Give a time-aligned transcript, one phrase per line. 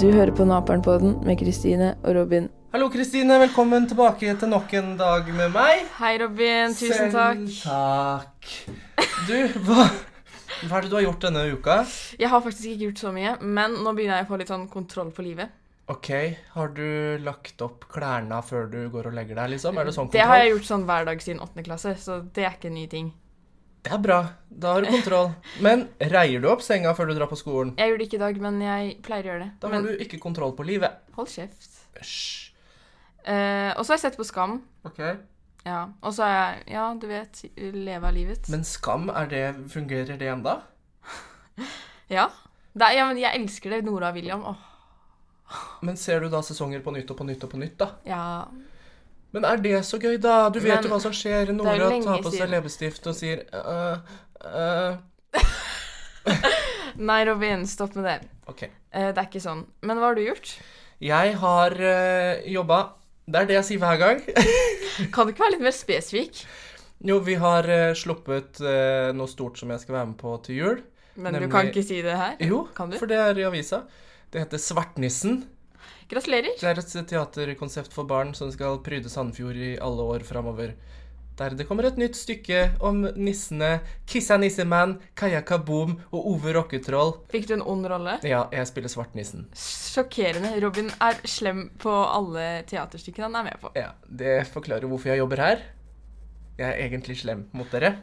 [0.00, 2.48] Du hører på Naperen-podden med Kristine og Robin.
[2.74, 3.38] Hallo, Kristine.
[3.40, 5.86] Velkommen tilbake til nok en dag med meg.
[5.96, 6.74] Hei, Robin.
[6.76, 7.40] Tusen takk.
[7.48, 8.50] Selv takk.
[9.28, 9.86] Du, hva,
[10.66, 11.78] hva er det du har gjort denne uka?
[12.20, 14.68] Jeg har faktisk ikke gjort så mye, men nå begynner jeg å få litt sånn
[14.72, 15.54] kontroll på livet.
[15.88, 16.10] Ok,
[16.56, 19.52] Har du lagt opp klærne før du går og legger deg?
[19.54, 19.78] liksom?
[19.78, 22.44] Er Det sånn Det har jeg gjort sånn hver dag siden åttende klasse, så det
[22.44, 23.12] er ikke en ny ting.
[23.86, 24.18] Det er bra.
[24.50, 25.28] Da har du kontroll.
[25.62, 27.74] Men reier du opp senga før du drar på skolen?
[27.78, 29.50] Jeg gjør det ikke i dag, men jeg pleier å gjøre det.
[29.62, 30.96] Da har Men du ikke kontroll på livet.
[31.14, 31.70] hold kjeft.
[32.00, 32.52] Hysj.
[33.26, 34.58] Eh, og så har jeg sett på Skam.
[34.86, 34.98] Ok.
[35.66, 35.80] Ja.
[36.02, 37.40] Og så har jeg, ja, du vet,
[37.74, 38.48] leve av livet.
[38.52, 40.58] Men skam, er det, fungerer det ennå?
[42.08, 42.28] Ja.
[42.76, 43.84] Det er, ja, men jeg elsker det.
[43.86, 44.44] Nora og William.
[44.46, 44.64] Åh,
[45.82, 47.88] Men ser du da sesonger på nytt og på nytt og på nytt, da?
[48.06, 48.22] ja.
[49.36, 50.46] Men er det så gøy, da?
[50.48, 51.50] Du vet Men jo hva som skjer.
[51.50, 52.52] er Nora tar på seg siden.
[52.54, 53.98] leppestift og sier uh,
[54.40, 54.96] uh.
[57.10, 58.14] Nei, Robin, stopp med det.
[58.48, 58.70] Okay.
[58.94, 59.66] Uh, det er ikke sånn.
[59.84, 60.54] Men hva har du gjort?
[61.04, 62.78] Jeg har uh, jobba
[63.28, 64.22] Det er det jeg sier hver gang.
[65.12, 66.46] Kan du ikke være litt mer spesifikk?
[67.04, 70.62] jo, vi har uh, sluppet uh, noe stort som jeg skal være med på til
[70.62, 70.80] jul.
[71.20, 72.40] Men du kan ikke si det her?
[72.40, 72.96] Jo, Kan du?
[73.00, 73.82] for det er i avisa.
[74.32, 75.42] Det heter Svartnissen.
[76.10, 76.54] Gratulerer.
[76.60, 80.76] Det er et teaterkonsept for barn som skal pryde Sandefjord i alle år framover.
[81.36, 87.12] Der det kommer et nytt stykke om nissene Kissa Nissemann, Kaja Kaboom og Ove Rocketroll.
[87.28, 88.14] Fikk du en ond rolle?
[88.24, 89.44] Ja, jeg spiller Svartnissen.
[89.52, 90.54] Sjokkerende.
[90.64, 93.72] Robin er slem på alle teaterstykkene han er med på.
[93.76, 95.60] Ja, Det forklarer hvorfor jeg jobber her.
[96.56, 97.96] Jeg er egentlig slem mot dere.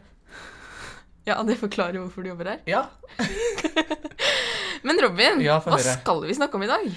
[1.26, 2.62] Ja, Det forklarer hvorfor du jobber her.
[2.70, 2.84] Ja.
[4.86, 6.88] Men Robin, Ja, hva skal vi snakke om i dag?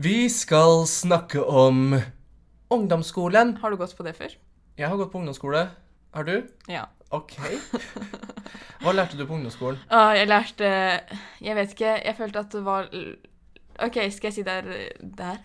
[0.00, 1.92] Vi skal snakke om
[2.72, 3.56] ungdomsskolen.
[3.60, 4.32] Har du gått på det før?
[4.80, 5.66] Jeg har gått på ungdomsskole.
[6.16, 6.38] Har du?
[6.72, 6.86] Ja.
[7.12, 7.34] OK.
[8.80, 9.76] Hva lærte du på ungdomsskolen?
[9.92, 10.70] Ah, jeg lærte
[11.44, 11.92] Jeg vet ikke.
[12.06, 12.88] Jeg følte at det var
[13.84, 14.72] OK, skal jeg si det er
[15.20, 15.36] Der?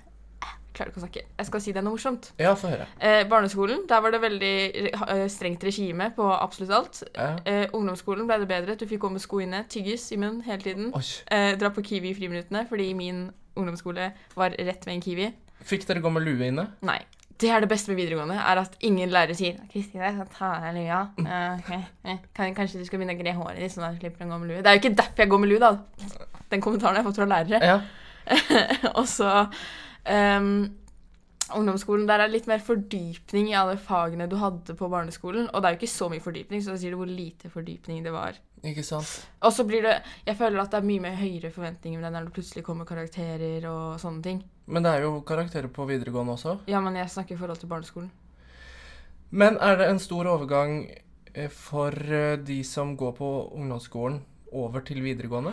[0.76, 1.24] Klarer ikke å snakke.
[1.40, 2.30] Jeg skal si det er noe morsomt.
[2.42, 2.88] Ja, få høre.
[3.00, 4.56] Eh, barneskolen, der var det veldig
[4.92, 7.02] eh, strengt regime på absolutt alt.
[7.16, 7.30] Ja.
[7.48, 8.76] Eh, ungdomsskolen ble det bedre.
[8.76, 10.92] Du fikk gå med sko inne, tyggis i munnen hele tiden.
[11.32, 15.32] Eh, dra på Kiwi i friminuttene, fordi min ungdomsskole var rett ved en Kiwi.
[15.66, 16.68] Fikk dere gå med lue inne?
[16.86, 17.00] Nei.
[17.40, 20.46] Det er det beste med videregående, er at ingen lærere sier 'Kristine, jeg skal ta
[20.56, 21.72] av deg lua.' Eh, ok.
[22.06, 24.30] Eh, kan, kanskje du skal begynne å gre håret ditt, sånn at du slipper å
[24.30, 24.62] gå med lue.
[24.64, 25.78] Det er jo ikke derfor jeg går med lue, da.
[26.52, 27.60] Den kommentaren har jeg fått fra lærere.
[27.64, 27.80] Ja.
[29.00, 29.48] Og så
[30.06, 30.58] ehm,
[31.54, 35.46] Ungdomsskolen, der er det litt mer fordypning i alle fagene du hadde på barneskolen.
[35.52, 38.02] Og det er jo ikke så mye fordypning, så da sier du hvor lite fordypning
[38.06, 38.40] det var.
[38.66, 39.12] Ikke sant?
[39.46, 42.14] Og så blir det Jeg føler at det er mye mer høyere forventninger med det
[42.16, 44.40] når det plutselig kommer karakterer og sånne ting.
[44.66, 46.58] Men det er jo karakterer på videregående også.
[46.72, 48.10] Ja, men jeg snakker i forhold til barneskolen.
[49.30, 50.80] Men er det en stor overgang
[51.34, 54.24] eh, for eh, de som går på ungdomsskolen,
[54.56, 55.52] over til videregående?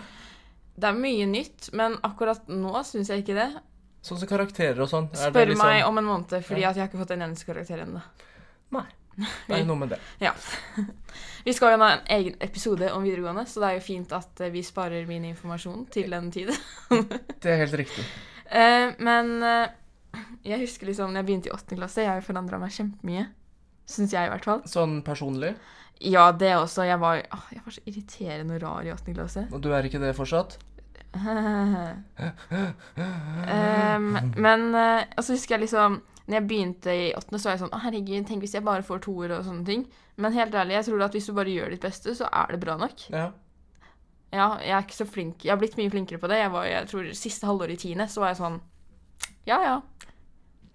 [0.78, 3.50] Det er mye nytt, men akkurat nå syns jeg ikke det.
[4.02, 5.10] Sånn som karakterer og sånn.
[5.12, 6.72] det Spør liksom- meg om en måned, fordi Ja.
[6.72, 8.02] jeg har ikke fått en eneste karakter ennå.
[8.72, 8.86] Nei.
[9.46, 9.98] Det er noe med det.
[10.20, 10.32] Ja.
[11.44, 14.40] Vi skal jo ha en egen episode om videregående, så det er jo fint at
[14.40, 16.48] eh, vi sparer min informasjon til den tid.
[17.42, 18.04] Det er helt riktig.
[18.46, 19.68] Eh, men eh,
[20.44, 23.26] jeg husker liksom når jeg begynte i åttende klasse, jeg har jo forandra meg kjempemye.
[23.86, 24.62] Syns jeg, i hvert fall.
[24.70, 25.54] Sånn personlig.
[26.00, 26.86] Ja, det også.
[26.86, 29.44] Jeg var, åh, jeg var så irriterende og rar i åttende klasse.
[29.52, 30.56] Og du er ikke det fortsatt?
[31.12, 31.92] Um,
[34.40, 37.62] men uh, og så husker jeg liksom Når jeg begynte i åttende, så var jeg
[37.66, 39.82] sånn herregud, tenk hvis jeg bare får toer og sånne ting.
[40.16, 42.62] Men helt ærlig, jeg tror at hvis du bare gjør ditt beste, så er det
[42.62, 42.98] bra nok.
[43.12, 43.26] Ja.
[44.32, 45.44] Ja, jeg er ikke så flink.
[45.44, 46.38] Jeg har blitt mye flinkere på det.
[46.40, 48.60] Jeg var, jeg tror Siste halvår i tiende så var jeg sånn
[49.50, 49.76] Ja, ja.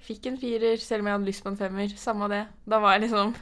[0.07, 1.89] Fikk en firer, selv om jeg hadde lyst på en femmer.
[1.97, 2.43] Samme det.
[2.69, 3.33] Da var jeg liksom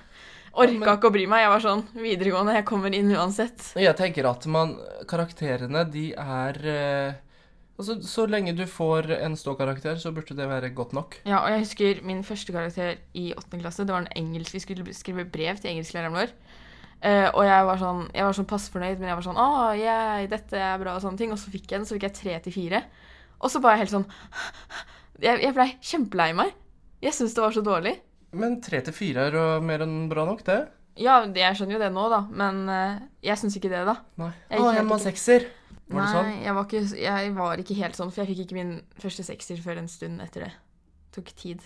[0.56, 1.44] Orka Ja, men- ikke å bry meg.
[1.44, 3.74] Jeg var sånn videregående, jeg kommer inn uansett.
[3.76, 7.14] Jeg tenker at man Karakterene, de er eh,
[7.76, 11.18] Altså, så lenge du får en ståkarakter, så burde det være godt nok.
[11.28, 13.84] Ja, og jeg husker min første karakter i åttende klasse.
[13.84, 16.32] Det var en engelsk Vi skulle skrive brev til engelsklæreren vår.
[17.04, 20.24] Uh, og jeg var sånn Jeg var sånn passfornøyd, men jeg var sånn Å, yeah,
[20.32, 21.34] dette er bra, og sånne ting.
[21.36, 22.86] Og så fikk jeg den, så fikk jeg tre til fire.
[23.44, 24.08] Og så var jeg helt sånn
[25.20, 26.56] Jeg, jeg blei kjempelei meg.
[27.04, 27.98] Jeg syntes det var så dårlig.
[28.36, 30.60] Men tre til fire er mer enn bra nok, det.
[31.00, 33.98] Ja, jeg skjønner jo det nå, da, men eh, jeg syns ikke det, da.
[34.22, 34.32] Nei.
[34.52, 35.48] Jeg Å, jeg må ha sekser.
[35.86, 36.30] Var det Nei, sånn?
[36.46, 38.72] jeg var, ikke, jeg var ikke helt sånn, for jeg fikk ikke min
[39.02, 40.54] første sekser før en stund etter det.
[41.16, 41.62] Tok tid.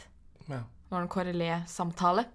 [0.49, 0.63] Ja.
[0.65, 2.25] Det var en KRLE-samtale.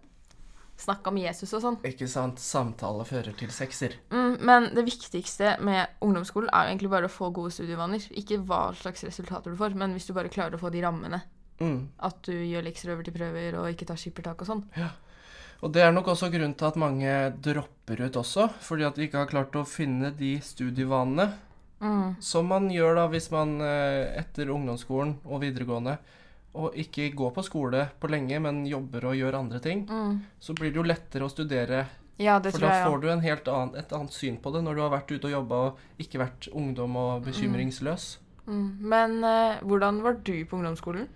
[0.79, 1.77] Snakka om Jesus og sånn.
[1.87, 2.41] Ikke sant.
[2.43, 3.95] Samtale fører til sekser.
[4.15, 8.07] Mm, men det viktigste med ungdomsskolen er jo egentlig bare å få gode studievaner.
[8.19, 11.21] Ikke hva slags resultater du får, men hvis du bare klarer å få de rammene.
[11.61, 11.89] Mm.
[12.03, 14.65] At du gjør lekser over til prøver og ikke tar skippertak og sånn.
[15.65, 19.07] Og det er nok også grunnen til at mange dropper ut også, fordi at de
[19.07, 21.29] ikke har klart å finne de studievanene.
[21.81, 22.17] Mm.
[22.21, 25.99] Som man gjør da hvis man eh, etter ungdomsskolen og videregående
[26.55, 30.21] og ikke går på skole på lenge, men jobber og gjør andre ting, Mm.
[30.39, 31.87] så blir det jo lettere å studere.
[32.19, 34.53] Ja, det For tror da jeg får du en helt annen, et annet syn på
[34.55, 38.19] det når du har vært ute og jobba og ikke vært ungdom og bekymringsløs.
[38.47, 38.77] Mm.
[38.81, 41.09] Men uh, hvordan var du på ungdomsskolen?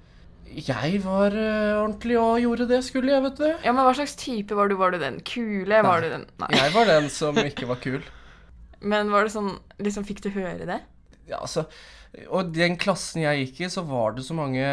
[0.57, 3.49] Jeg var uh, ordentlig og gjorde det skulle, jeg, vet du.
[3.65, 4.77] Ja, men Hva slags type var du?
[4.81, 5.83] Var du den kule?
[5.85, 6.49] Var du den Nei.
[6.57, 8.01] Jeg var den som ikke var kul.
[8.81, 10.77] Men var det sånn Liksom, fikk du høre det?
[11.29, 11.65] Ja, altså,
[12.31, 14.65] og den klassen jeg gikk i, så var det så mange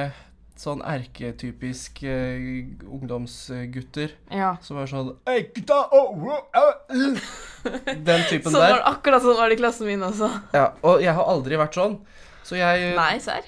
[0.55, 4.53] sånn erketypisk uh, ungdomsgutter Ja.
[4.63, 5.81] som var sånn ei gutta!
[5.91, 7.25] Oh, oh, oh, uh.
[7.89, 8.77] Den typen Sånn var der.
[8.79, 10.29] det, akkurat sånn var det i klassen min også.
[10.55, 11.97] Ja, og jeg har aldri vært sånn.
[12.45, 13.47] Så jeg, Nei, serr?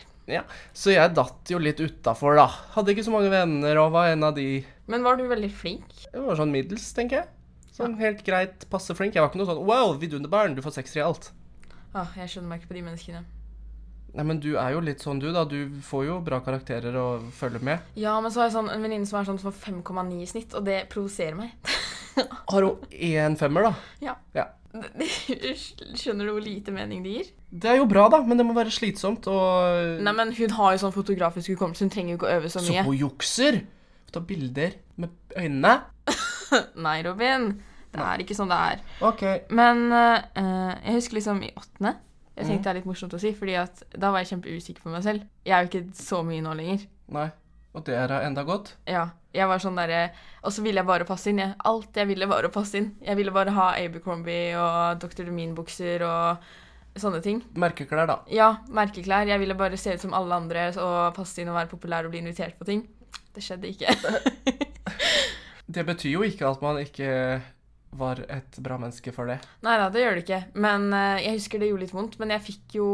[0.75, 2.47] Så jeg datt jo litt utafor, da.
[2.75, 5.87] Hadde ikke så mange venner og var en av de Men var du veldig flink?
[6.11, 7.31] Jeg var sånn middels, tenker jeg.
[7.77, 9.15] Sånn helt greit, passe flink.
[9.15, 11.31] Jeg var ikke noe sånn Wow, vidunderbarn, du får sekser i alt.
[11.95, 13.23] Ah, jeg skjønner meg ikke på de menneskene.
[14.17, 15.43] Nei, men du er jo litt sånn, du, da.
[15.45, 17.91] Du får jo bra karakterer og følger med.
[17.99, 20.55] Ja, men så har jeg sånn, en venninne som er sånn får 5,9 i snitt,
[20.57, 21.53] og det provoserer meg.
[22.51, 23.73] Har hun én femmer, da?
[24.01, 24.15] Ja.
[24.33, 24.47] Ja.
[25.97, 27.29] Skjønner du hvor lite mening det gir?
[27.49, 30.75] Det er jo bra, da, men det må være slitsomt og Nei, men hun har
[30.75, 32.81] jo sånn fotografisk hukommelse, hun trenger jo ikke å øve så mye.
[32.83, 33.61] Så hun jukser!
[34.13, 35.73] Ta bilder med øynene.
[36.87, 37.49] Nei, Robin.
[37.91, 38.83] Det er ikke sånn det er.
[39.07, 39.23] OK.
[39.57, 41.95] Men uh, jeg husker liksom i åttende
[42.37, 42.49] Jeg Mhm.
[42.51, 45.01] tenkte det er litt morsomt å si, fordi at da var jeg kjempeusikker på meg
[45.03, 45.23] selv.
[45.47, 46.83] Jeg er jo ikke så mye nå lenger.
[47.09, 47.29] Nei.
[47.73, 48.75] Og det er da enda godt.
[48.89, 49.07] Ja,
[49.37, 50.07] jeg var sånn derre
[50.41, 51.41] Og så ville jeg bare passe inn.
[51.43, 52.91] Jeg, alt jeg ville, var å passe inn.
[53.03, 55.25] Jeg ville bare ha Abercrombie og Dr.
[55.27, 56.47] Demin-bukser og
[56.97, 57.41] sånne ting.
[57.59, 58.21] Merkeklær, da.
[58.33, 59.27] Ja, merkeklær.
[59.29, 62.15] Jeg ville bare se ut som alle andre og passe inn og være populær og
[62.15, 62.85] bli invitert på ting.
[63.35, 63.93] Det skjedde ikke.
[65.67, 67.11] Det betyr jo ikke at man ikke
[67.97, 69.37] var et bra menneske for det.
[69.65, 70.41] Nei da, det gjør det ikke.
[70.63, 72.15] Men eh, jeg husker det gjorde litt vondt.
[72.21, 72.87] Men jeg fikk jo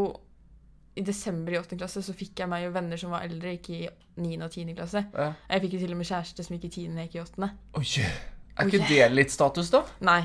[0.96, 1.78] I desember i 8.
[1.80, 3.88] klasse så fikk jeg meg jo venner som var eldre, ikke i
[4.22, 4.36] 9.
[4.46, 4.76] og 10.
[4.78, 5.02] klasse.
[5.14, 5.32] Ja.
[5.50, 6.88] Jeg fikk jo til og med kjæreste som gikk i 10.
[6.94, 7.50] og ikke i 8.
[7.80, 7.86] Oi.
[8.54, 9.82] Er ikke det litt status, da?
[10.06, 10.20] Nei.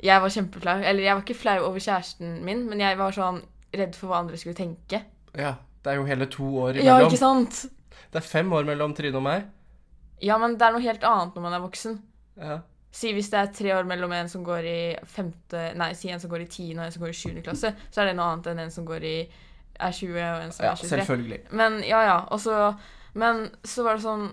[0.00, 0.76] Jeg var kjempeflau.
[0.86, 3.42] Eller jeg var ikke flau over kjæresten min, men jeg var sånn
[3.74, 5.02] redd for hva andre skulle tenke.
[5.34, 5.56] Ja.
[5.80, 7.62] Det er jo hele to år Ja, ikke sant?
[8.12, 9.46] det er fem år mellom Trine og meg.
[10.20, 11.94] Ja, men det er noe helt annet når man er voksen.
[12.36, 12.58] Ja.
[12.92, 16.20] Si hvis det er tre år mellom en som går i femte Nei, si en
[16.20, 18.32] som går i tiende og en som går i sjuende klasse, så er det noe
[18.32, 19.14] annet enn en som går i
[19.80, 20.92] er 20 og en som ja, er 23.
[20.92, 21.40] selvfølgelig.
[21.62, 22.20] Men ja, ja.
[22.30, 22.74] Og så
[23.18, 24.30] Men så var det sånn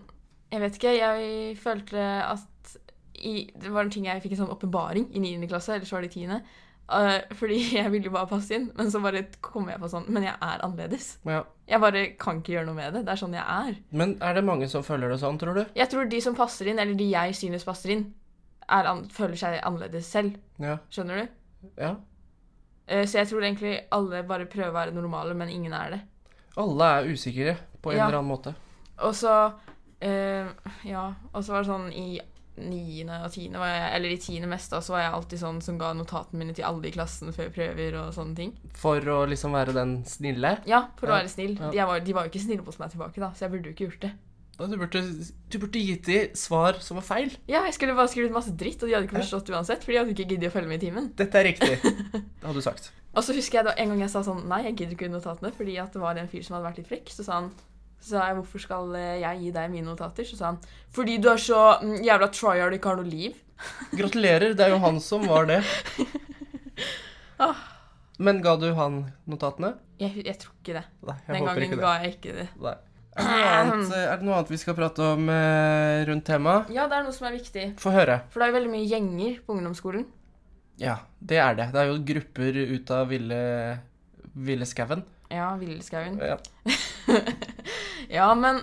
[0.51, 0.94] Jeg vet ikke.
[0.99, 2.77] Jeg følte at
[3.17, 5.47] i, Det var en ting jeg fikk en sånn åpenbaring i 9.
[5.49, 6.41] klasse, eller så var det i 10.
[6.88, 10.05] Uh, fordi jeg ville jo bare passe inn, men så bare kom jeg på sånn
[10.07, 11.09] Men jeg er annerledes.
[11.27, 11.41] Ja.
[11.67, 13.03] Jeg bare kan ikke gjøre noe med det.
[13.07, 13.81] Det er sånn jeg er.
[13.91, 15.65] Men er det mange som føler det sånn, tror du?
[15.75, 18.05] Jeg tror de som passer inn, eller de jeg synes passer inn,
[18.67, 20.38] er føler seg annerledes selv.
[20.63, 20.77] Ja.
[20.91, 21.35] Skjønner du?
[21.81, 21.95] ja.
[22.87, 26.01] Eh, så jeg tror egentlig alle bare prøver å være normale, men ingen er det.
[26.57, 28.07] Alle er usikre på en Ja.
[28.07, 28.55] eller annen måte.
[29.03, 29.53] Og så
[30.01, 30.47] eh,
[30.85, 32.19] Ja, og så var det sånn i
[32.57, 35.59] niende og tiende, var jeg, eller i tiende mest, da, så var jeg alltid sånn
[35.61, 38.53] som ga notatene mine til alle i klassen før prøver og sånne ting.
[38.73, 40.55] For å liksom være den snille.
[40.65, 41.53] Ja, for å Ja, være snill.
[41.59, 41.69] ja.
[41.69, 43.75] De, var, de var jo ikke snille mot meg tilbake, da, så jeg burde jo
[43.75, 44.11] ikke gjort det.
[44.57, 45.01] Du burde,
[45.54, 47.33] du burde gitt dem svar som var feil.
[47.45, 50.00] Ja, jeg skulle bare skrevet masse dritt, og de hadde ikke forstått uansett, for de
[50.00, 51.12] hadde ikke giddet å følge med i timen.
[51.19, 51.77] Dette er riktig.
[51.83, 52.89] Det hadde du sagt.
[53.13, 55.54] Og så husker jeg da en gang jeg sa sånn Nei, jeg gidder ikke notatene,
[55.54, 57.14] fordi at det var en fyr som hadde vært litt frekk.
[57.14, 57.52] Så sa han
[57.97, 60.26] så sa jeg, hvorfor skal eh, jeg gi deg mine notater?
[60.28, 60.59] Så sa han
[60.94, 63.40] fordi du er så mm, jævla tryhard og ikke har noe liv.
[63.97, 65.61] Gratulerer, det er jo han som var det.
[67.37, 67.54] Ah.
[68.18, 68.95] Men ga du han
[69.30, 69.76] notatene?
[70.02, 70.81] Jeg, jeg tror ikke det.
[71.06, 72.45] Nei, jeg Den gangen ga jeg ikke det.
[72.66, 72.73] Nei.
[73.18, 76.69] Er det, annet, er det noe annet vi skal prate om eh, rundt temaet?
[76.76, 77.64] Ja, det er noe som er viktig.
[77.81, 78.19] Få høre.
[78.30, 80.06] For det er jo veldig mye gjenger på ungdomsskolen.
[80.78, 81.69] Ja, det er det.
[81.74, 83.40] Det er jo grupper ut av ville,
[84.38, 85.02] ville skauen.
[85.33, 86.19] Ja, Villskauen.
[86.24, 86.38] Ja.
[88.07, 88.62] Ja, men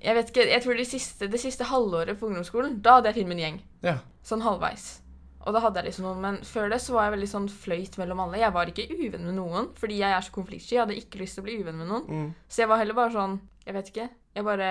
[0.00, 3.18] jeg vet ikke, jeg tror det siste, det siste halvåret på ungdomsskolen, da hadde jeg
[3.20, 3.58] filmet en gjeng.
[3.84, 3.98] ja.
[4.22, 5.01] Sånn halvveis.
[5.46, 7.96] Og da hadde jeg liksom noen, men før det så var jeg veldig sånn fløyt
[7.98, 8.40] mellom alle.
[8.42, 10.76] Jeg var ikke uvenn med noen, fordi jeg er så konfliktsky.
[10.76, 12.04] Jeg hadde ikke lyst til å bli uvenn med noen.
[12.06, 12.28] Mm.
[12.48, 14.08] Så jeg var heller bare sånn Jeg vet ikke.
[14.34, 14.68] Jeg bare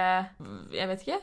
[0.76, 1.20] Jeg vet ikke.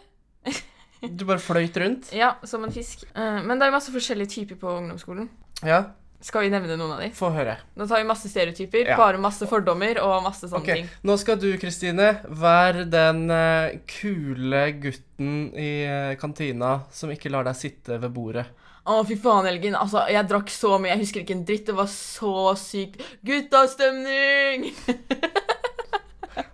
[1.19, 2.09] Du bare fløyt rundt?
[2.17, 3.05] Ja, som en fisk.
[3.15, 5.29] Eh, Men det er jo masse forskjellige typer på ungdomsskolen.
[5.63, 5.85] Ja,
[6.21, 7.13] Skal vi nevne noen av de?
[7.15, 7.53] få høre.
[7.79, 8.97] Nå tar vi masse stereotyper, Ja.
[8.99, 10.81] bare masse fordommer og masse sånne okay.
[10.83, 10.89] ting.
[11.07, 17.47] Nå skal du, Kristine, være den eh, kule gutten i eh, kantina som ikke lar
[17.47, 18.49] deg sitte ved bordet.
[18.89, 19.77] Å, fy faen, Elgin.
[19.77, 20.95] Altså, jeg drakk så mye.
[20.95, 21.67] Jeg husker ikke en dritt.
[21.69, 23.03] Det var så sykt.
[23.27, 24.71] Guttastemning!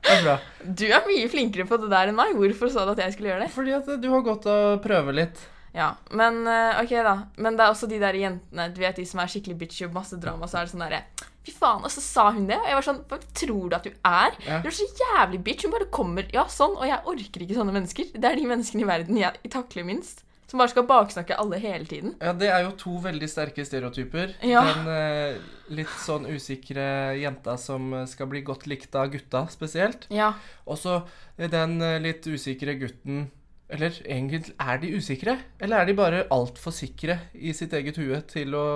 [0.05, 0.39] Det er bra.
[0.65, 2.33] Du er mye flinkere på det der enn meg.
[2.39, 3.51] Hvorfor sa du at jeg skulle gjøre det?
[3.53, 5.43] Fordi at du har gått og prøve litt.
[5.75, 7.15] Ja, men eh, ok da.
[7.43, 9.97] Men det er også de der jentene, du vet de som er skikkelig bitchy og
[9.97, 11.03] masse drama, så er det sånn derre
[11.45, 13.85] Fy faen, Og så sa hun det, og jeg var sånn Hva tror du at
[13.85, 14.37] du er?
[14.47, 14.61] Ja.
[14.65, 15.67] Du er så jævlig bitch.
[15.67, 16.79] Hun bare kommer Ja, sånn.
[16.79, 18.15] Og jeg orker ikke sånne mennesker.
[18.15, 20.25] Det er de menneskene i verden jeg takler minst.
[20.55, 22.13] Som bare skal baksnakke alle hele tiden.
[22.23, 24.37] Ja, det er jo to veldig sterke stereotyper.
[24.47, 24.61] Ja.
[24.69, 25.41] Den eh,
[25.75, 26.85] litt sånn usikre
[27.19, 30.07] jenta som eh, skal bli godt likt av gutta spesielt.
[30.15, 30.29] Ja.
[30.71, 31.01] Og så
[31.35, 33.33] den eh, litt usikre gutten
[33.67, 35.35] Eller egentlig, er de usikre?
[35.59, 38.67] Eller er de bare altfor sikre i sitt eget hue til å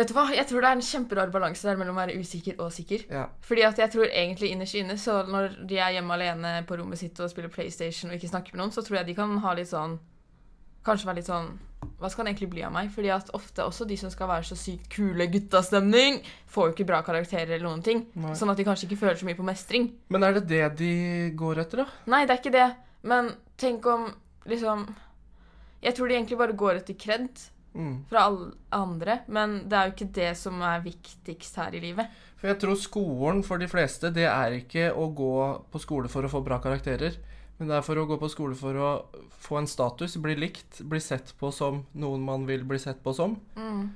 [0.00, 0.30] Vet du hva?
[0.32, 3.04] Jeg tror det er en kjemperar balanse der mellom å være usikker og sikker.
[3.10, 3.26] Ja.
[3.44, 7.02] Fordi at jeg tror egentlig innerst inne, så når de er hjemme alene på rommet
[7.02, 9.52] sitt og spiller PlayStation og ikke snakker med noen, så tror jeg de kan ha
[9.58, 9.98] litt sånn
[10.90, 11.50] Kanskje være litt sånn
[12.00, 12.90] Hva skal han egentlig bli av meg?
[12.92, 16.18] Fordi at ofte også de som skal være så sykt kule guttastemning,
[16.50, 18.02] får jo ikke bra karakterer eller noen ting.
[18.20, 18.34] Nei.
[18.36, 19.86] Sånn at de kanskje ikke føler så mye på mestring.
[20.12, 20.90] Men er det det de
[21.40, 21.86] går etter, da?
[22.12, 22.66] Nei, det er ikke det.
[23.08, 23.30] Men
[23.60, 24.10] tenk om
[24.48, 24.84] liksom
[25.80, 27.30] Jeg tror de egentlig bare går etter kred
[27.70, 28.00] Mm.
[28.10, 32.08] fra alle andre, men det er jo ikke det som er viktigst her i livet.
[32.40, 35.36] For jeg tror skolen for de fleste, det er ikke å gå
[35.70, 37.14] på skole for å få bra karakterer.
[37.60, 38.90] Men det er for å gå på skole for å
[39.44, 43.12] få en status, bli likt, bli sett på som noen man vil bli sett på
[43.14, 43.34] som.
[43.56, 43.90] Mm.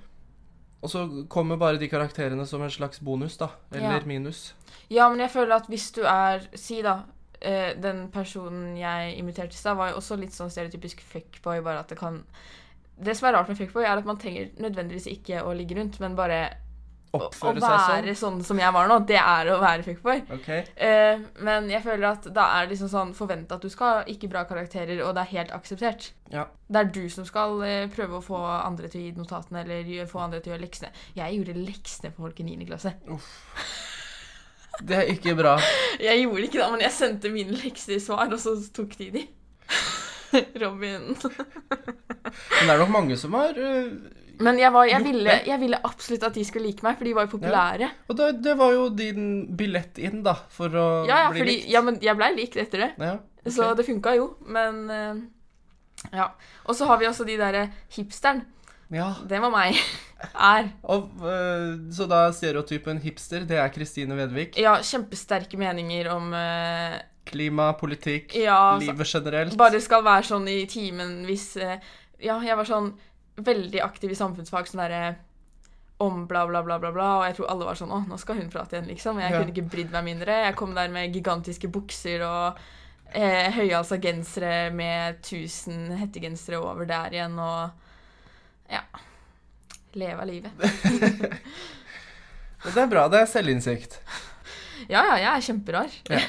[0.85, 3.49] Og så kommer bare de karakterene som en slags bonus, da.
[3.73, 4.06] Eller Ja.
[4.06, 4.52] minus.
[4.92, 7.04] Ja, men jeg føler at hvis du er Si, da.
[7.40, 11.78] eh, den personen jeg imiterte i stad, var jo også litt sånn stereotypisk fuckboy, bare
[11.80, 12.23] at det kan
[13.02, 15.99] Det som er rart med fuckboy, er at man trenger nødvendigvis ikke å ligge rundt,
[16.00, 16.59] men bare
[17.14, 17.61] å, å sånn?
[17.62, 18.99] Å være sånn som jeg var nå.
[19.09, 20.25] Det er å være fuckboy.
[20.38, 20.64] Okay.
[20.64, 20.83] Ok.
[20.88, 24.04] Eh, men jeg føler at da er det liksom sånn forventa at du skal ha
[24.11, 26.11] ikke bra karakterer, og det er helt akseptert.
[26.33, 26.49] Ja.
[26.66, 30.11] Det er du som skal eh, prøve å få andre til å gi notatene, eller
[30.11, 30.92] få andre til å gjøre leksene.
[31.18, 32.68] Jeg gjorde leksene for folk i 9.
[32.71, 32.97] klasse.
[34.83, 35.54] Det er ikke bra.
[36.02, 39.06] Jeg gjorde ikke det, men jeg sendte mine lekser i svar, og så tok de
[39.14, 39.23] de.
[40.62, 41.14] Robin.
[41.14, 43.92] Men det er nok mange som har øh,
[44.40, 47.12] Men jeg, var, jeg, ville, jeg ville absolutt at de skulle like meg, for de
[47.14, 47.90] var jo populære.
[48.08, 51.54] Og det, det var jo din billett inn, da, for å Ja, ja, bli fordi,
[51.60, 51.70] likt.
[51.74, 52.90] ja, men jeg blei likt etter det.
[52.98, 53.12] Ja,
[53.44, 53.52] ok.
[53.54, 55.22] Så det funka jo, men eh,
[56.16, 56.30] Ja.
[56.66, 58.42] Og så har vi også de derre hipsteren.
[58.90, 59.12] ja.
[59.28, 59.78] Det var meg.
[60.24, 60.70] Er.
[60.88, 64.54] Og, øh, så da stereotypen hipster, det er Kristine Vedvik.
[64.56, 66.94] Ja, kjempesterke meninger om uh,
[67.28, 69.56] Klima, politikk, Ja, livet generelt.
[69.60, 71.76] Bare skal være sånn i timen hvis eh,
[72.24, 72.94] Ja, jeg var sånn
[73.36, 75.16] veldig aktiv i samfunnsfag, sånn der,
[75.98, 77.08] om bla, bla, bla, bla, bla.
[77.20, 79.18] Og jeg tror alle var sånn Å, nå skal hun prate igjen, liksom.
[79.22, 79.38] Jeg Ja.
[79.40, 80.32] kunne ikke brydd meg mindre.
[80.48, 82.58] Jeg kom der med gigantiske bukser og
[83.14, 87.70] eh, høyhalsa gensere med 1000 hettegensere over der igjen, og
[88.70, 88.80] Ja.
[89.94, 90.52] Leve av livet.
[92.64, 93.98] Det er bra, det er selvinnsikt.
[94.88, 95.92] Ja, ja, jeg er kjemperar.
[96.10, 96.20] Ja.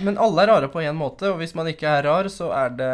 [0.00, 2.72] Men alle er rare på én måte, og hvis man ikke er rar, så er
[2.76, 2.92] det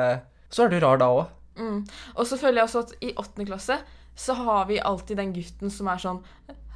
[0.51, 1.29] Så er du rar da òg.
[1.59, 1.81] Mm.
[2.17, 3.81] Og så føler jeg også at i åttende klasse
[4.19, 6.23] så har vi alltid den gutten som er sånn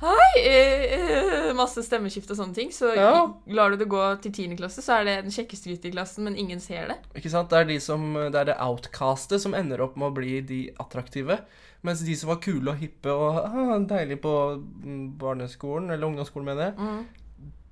[0.03, 1.53] Hei!
[1.61, 2.71] Masse stemmeskift og sånne ting.
[2.75, 3.29] Så Ja.
[3.55, 6.25] lar du det gå til tiende klasse, så er det den kjekkeste gutten i klassen,
[6.27, 6.97] men ingen ser det.
[7.15, 7.51] Ikke sant?
[7.51, 10.61] Det er de som Det er det outcastet som ender opp med å bli de
[10.83, 11.39] attraktive.
[11.83, 16.47] Mens de som var kule og hippe og ah, deilige på mm, barneskolen, eller ungdomsskolen,
[16.47, 17.07] mener jeg, Mm.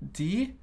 [0.01, 0.55] de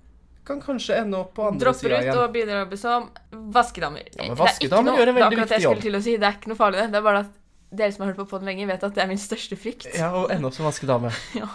[0.47, 3.09] kan kanskje ende opp på andre Dropper ut og begynner å jobbe som
[3.53, 4.07] vaskedamer.
[4.15, 5.77] Ja, men er vaskedamer noe- gjør en det veldig viktig jobb.
[5.99, 6.17] å si.
[6.17, 6.91] Det er ikke noe farlig, det.
[6.95, 7.33] Det er bare at
[7.77, 9.89] dere som har hørt på podden lenge, vet at det er min største frykt.
[9.97, 11.11] Ja, og ende opp som vaskedame.
[11.43, 11.47] Ja.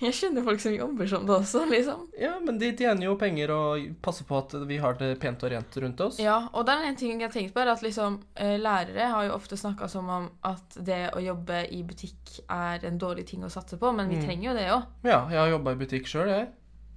[0.00, 2.06] Jeg kjenner folk som jobber som det også, liksom.
[2.20, 5.50] Ja, men de tjener jo penger og passer på at vi har det pent og
[5.52, 6.18] rent rundt oss.
[6.22, 9.08] Ja, og det er en ting jeg har tenkt på, er at liksom, eh, lærere
[9.12, 13.26] har jo ofte snakka som om at det å jobbe i butikk er en dårlig
[13.26, 14.24] ting å satse på, men vi Mm.
[14.26, 14.86] trenger jo det òg.
[15.04, 16.48] Ja, jeg har jobba i butikk sjøl, jeg.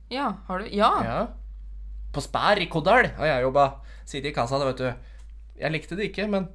[0.09, 0.69] Ja, har du?
[0.75, 0.91] Ja.
[1.05, 1.19] Ja.
[2.13, 3.67] På Spær i Kodal har jeg jobba.
[4.09, 4.89] Sitte i kassa, da, vet du.
[5.59, 6.47] Jeg likte det ikke, men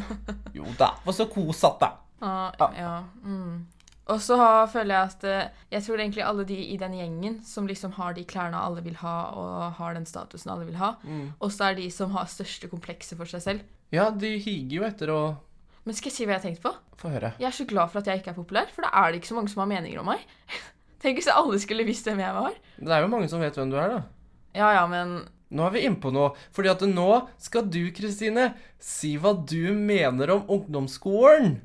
[0.56, 0.92] Jo da.
[1.04, 1.92] Var så kosete, da.
[2.24, 2.68] Ah, Ja.
[2.78, 2.92] ja.
[3.24, 3.66] Mm.
[4.12, 4.36] Og så
[4.68, 8.12] føler jeg at eh, Jeg tror egentlig alle de i den gjengen som liksom har
[8.16, 11.32] de klærne alle vil ha, og har den statusen alle vil ha, Mm.
[11.40, 13.60] også er de som har største komplekset for seg selv.
[13.92, 15.20] Ja, de higer jo etter å
[15.86, 16.72] Men skal jeg si hva jeg har tenkt på?
[17.00, 17.32] få høre.
[17.40, 19.28] Jeg er så glad for at jeg ikke er populær, for da er det ikke
[19.32, 20.20] så mange som har meninger om meg.
[21.04, 22.54] Tenk hvis alle skulle visst hvem jeg var.
[22.80, 23.98] Det er jo mange som vet hvem du er, da.
[24.56, 25.18] Ja, ja, men
[25.54, 26.32] Nå er vi innpå noe.
[26.56, 27.08] Fordi at nå
[27.38, 31.58] skal du, Kristine, si hva du mener om ungdomsskolen.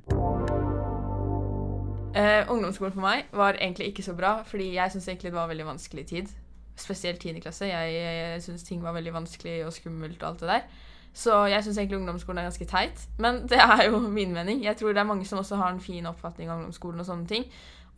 [2.20, 5.50] Eh, ungdomsskolen for meg var egentlig ikke så bra, fordi jeg syns egentlig det var
[5.50, 6.36] veldig vanskelig tid.
[6.78, 7.40] Spesielt 10.
[7.42, 7.72] klasse.
[7.72, 10.86] Jeg, jeg syns ting var veldig vanskelig og skummelt og alt det der.
[11.16, 13.08] Så jeg syns egentlig ungdomsskolen er ganske teit.
[13.18, 14.62] Men det er jo min mening.
[14.68, 17.28] Jeg tror det er mange som også har en fin oppfatning av ungdomsskolen og sånne
[17.32, 17.50] ting.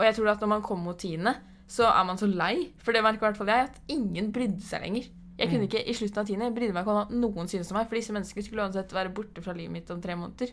[0.01, 1.36] Og jeg tror at når man kommer mot tiende,
[1.70, 2.72] så er man så lei.
[2.81, 5.12] For det merker i hvert fall jeg, at ingen brydde seg lenger.
[5.38, 7.70] Jeg kunne ikke i slutten av tiende jeg brydde meg ikke om at noen syntes
[7.72, 10.51] om meg, for disse menneskene skulle uansett være borte fra livet mitt om tre måneder.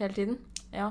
[0.00, 0.40] Hele tiden.
[0.72, 0.90] Ja.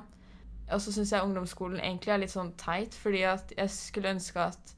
[0.70, 4.48] Og så syns jeg ungdomsskolen egentlig er litt sånn teit, fordi at jeg skulle ønske
[4.52, 4.74] at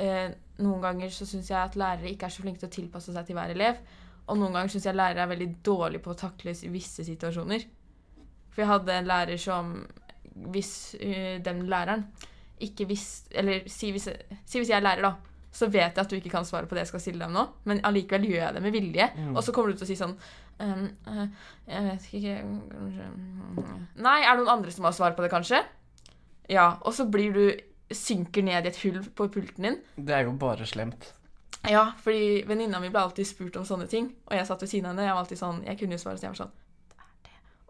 [0.00, 0.30] eh,
[0.62, 3.26] Noen ganger så syns jeg at lærere ikke er så flinke til å tilpasse seg
[3.26, 3.78] til hver elev.
[4.30, 7.64] Og noen ganger syns jeg lærere er veldig dårlige på å takle i visse situasjoner.
[8.52, 9.72] For jeg hadde en lærer som
[10.52, 12.06] Hvis uh, den læreren
[12.62, 14.08] ikke visste Eller si hvis,
[14.46, 15.32] si hvis jeg er lærer, da.
[15.52, 17.42] Så vet jeg at du ikke kan svare på det jeg skal stille deg nå,
[17.68, 19.08] men allikevel gjør jeg det med vilje.
[19.18, 19.34] Mm.
[19.36, 20.14] Og så kommer du til å si sånn
[20.64, 21.26] ehm, eh,
[21.68, 22.36] Jeg vet ikke
[22.70, 25.60] kanskje mm, Nei, er det noen andre som har svar på det, kanskje?
[26.48, 26.70] Ja.
[26.80, 27.44] Og så blir du
[27.92, 29.74] Synker ned i et hull på pulten din.
[30.00, 31.10] Det er jo bare slemt.
[31.68, 34.88] Ja, fordi venninna mi ble alltid spurt om sånne ting, og jeg satt ved siden
[34.88, 35.04] av henne.
[35.10, 36.54] Jeg var alltid sånn, jeg kunne jo svare, så jeg var sånn.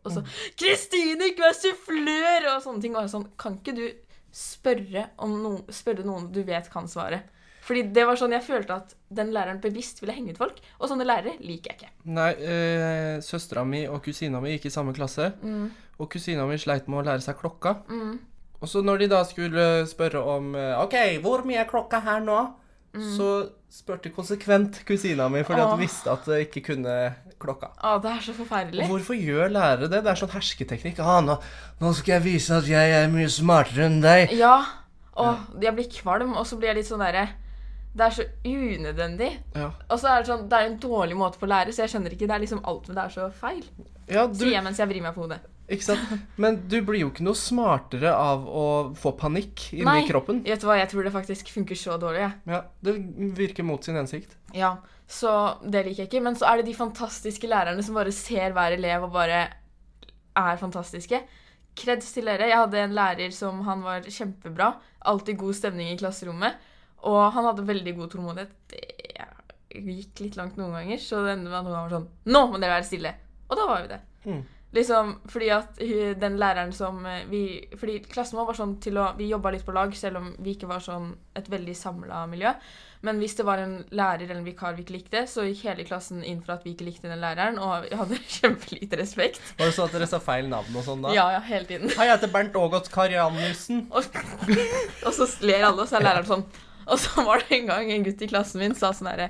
[0.05, 0.23] Og så
[0.57, 2.97] 'Kristine, ikke vær sufflør!' og sånne ting.
[2.97, 3.85] Og sånn Kan ikke du
[4.33, 7.23] spørre, om noen, spørre noen du vet kan svare?
[7.63, 10.57] Fordi det var sånn jeg følte at den læreren bevisst ville henge ut folk.
[10.81, 11.91] Og sånne lærere liker jeg ikke.
[12.11, 16.57] Nei, eh, søstera mi og kusina mi gikk i samme klasse, Mm, og kusina mi
[16.59, 17.77] sleit med å lære seg klokka.
[17.89, 18.19] mm,
[18.63, 22.21] Og så når de da skulle spørre om eh, OK, hvor mye er klokka her
[22.21, 22.55] nå?
[22.93, 23.27] Så
[23.73, 26.97] spurte konsekvent kusina mi fordi hun visste at jeg ikke kunne
[27.41, 27.71] klokka.
[27.81, 28.85] Å, det er så Og forferdelig.
[28.91, 30.03] hvorfor gjør lærere det?
[30.05, 31.01] Det er sånn hersketeknikk.
[31.01, 31.39] Ah, nå,
[31.81, 34.35] nå skal jeg vise at jeg er mye smartere enn deg.
[34.37, 34.59] Ja.
[35.17, 37.29] Og jeg blir kvalm, og så blir jeg litt sånn derre
[37.97, 39.31] Det er så unødvendig.
[39.57, 41.83] Ja, Og så er det sånn, det er en dårlig måte på å lære, så
[41.85, 42.29] jeg skjønner ikke.
[42.29, 43.65] Det er liksom alt med det er så feil.
[44.09, 45.41] ja du, Sier jeg mens jeg vrir meg på hodet.
[45.71, 46.15] Ikke sant?
[46.43, 48.65] Men du blir jo ikke noe smartere av å
[48.99, 50.07] få panikk inni Nei.
[50.09, 50.43] kroppen.
[50.47, 52.33] Vet du hva, jeg tror det faktisk funker så dårlig, jeg.
[52.55, 52.97] Ja, Det
[53.39, 54.37] virker mot sin hensikt.
[54.57, 54.77] Ja,
[55.09, 56.25] så det liker jeg ikke.
[56.25, 59.45] Men så er det de fantastiske lærerne som bare ser hver elev og bare
[60.39, 61.23] er fantastiske.
[61.79, 62.51] Kreds til dere.
[62.51, 64.75] Jeg hadde en lærer som han var kjempebra.
[65.09, 66.59] Alltid god stemning i klasserommet.
[67.09, 68.53] Og han hadde veldig god tålmodighet.
[68.69, 69.29] Det
[69.73, 72.61] gikk litt langt noen ganger, så det endte med at han var sånn Nå må
[72.61, 73.13] dere være stille!
[73.49, 74.01] Og da var vi det.
[74.29, 74.43] Mm.
[74.73, 75.81] Liksom, fordi at
[76.21, 77.43] den læreren som eh, vi
[77.77, 80.55] Fordi klassen vår var sånn til å Vi jobba litt på lag, selv om vi
[80.57, 82.55] ikke var sånn et veldig samla miljø.
[83.03, 85.85] Men hvis det var en lærer eller en vikar vi ikke likte, så gikk hele
[85.89, 89.43] klassen inn for at vi ikke likte den læreren, og vi hadde kjempelite respekt.
[89.59, 91.15] Var det sånn at dere sa feil navn og sånn da?
[91.17, 91.91] Ja, ja, hele tiden.
[91.97, 93.89] Hei, jeg heter Bernt Ågot Karianussen.
[93.97, 94.07] Og,
[95.03, 96.47] og så ler alle, og så er læreren sånn.
[96.87, 99.29] Og så var det en gang en gutt i klassen min sa sånn herre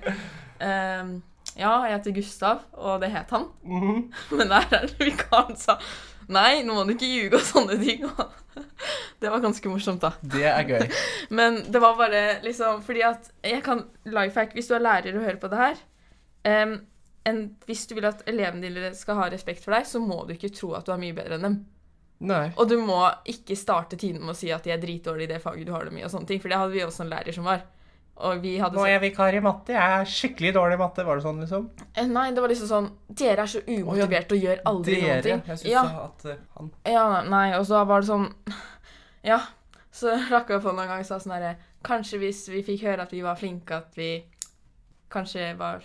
[0.65, 1.19] ehm,
[1.59, 3.49] Ja, jeg heter Gustav, og det het han.
[3.67, 4.07] Mhm.
[4.39, 5.79] Men læreren, vikaren, sa
[6.33, 8.07] Nei, nå må du ikke ljuge og sånne ting.
[9.23, 10.13] Det var ganske morsomt, da.
[10.23, 10.85] Det er gøy.
[11.39, 15.25] Men det var bare liksom Fordi at jeg kan Lifehack, hvis du er lærer og
[15.25, 15.79] hører på det her
[16.67, 16.75] um,
[17.29, 20.35] en, Hvis du vil at elevene dine skal ha respekt for deg, så må du
[20.35, 21.61] ikke tro at du er mye bedre enn dem.
[22.23, 22.49] Nei.
[22.55, 25.43] Og du må ikke starte tiden med å si at de er dritdårlige i det
[25.43, 26.43] faget du har dem i, og sånne ting.
[26.43, 27.65] For det hadde vi også en lærer som var.
[28.17, 29.73] Og vi hadde Nå er jeg vikar i matte.
[29.73, 31.05] Jeg er skikkelig dårlig i matte.
[31.05, 31.71] Var det sånn, liksom?
[31.97, 35.23] Eh, Nei, det var liksom sånn Dere er så umotiverte og gjør aldri noen Dere.
[35.23, 35.43] ting.
[35.49, 35.83] Jeg synes Ja.
[36.05, 38.29] at eh, han Ja, nei, og så var det sånn
[39.25, 39.41] Ja.
[39.91, 43.03] Så rakk jeg på noen gang og sa sånn herre Kanskje hvis vi fikk høre
[43.03, 44.25] at vi var flinke, at vi
[45.11, 45.83] kanskje var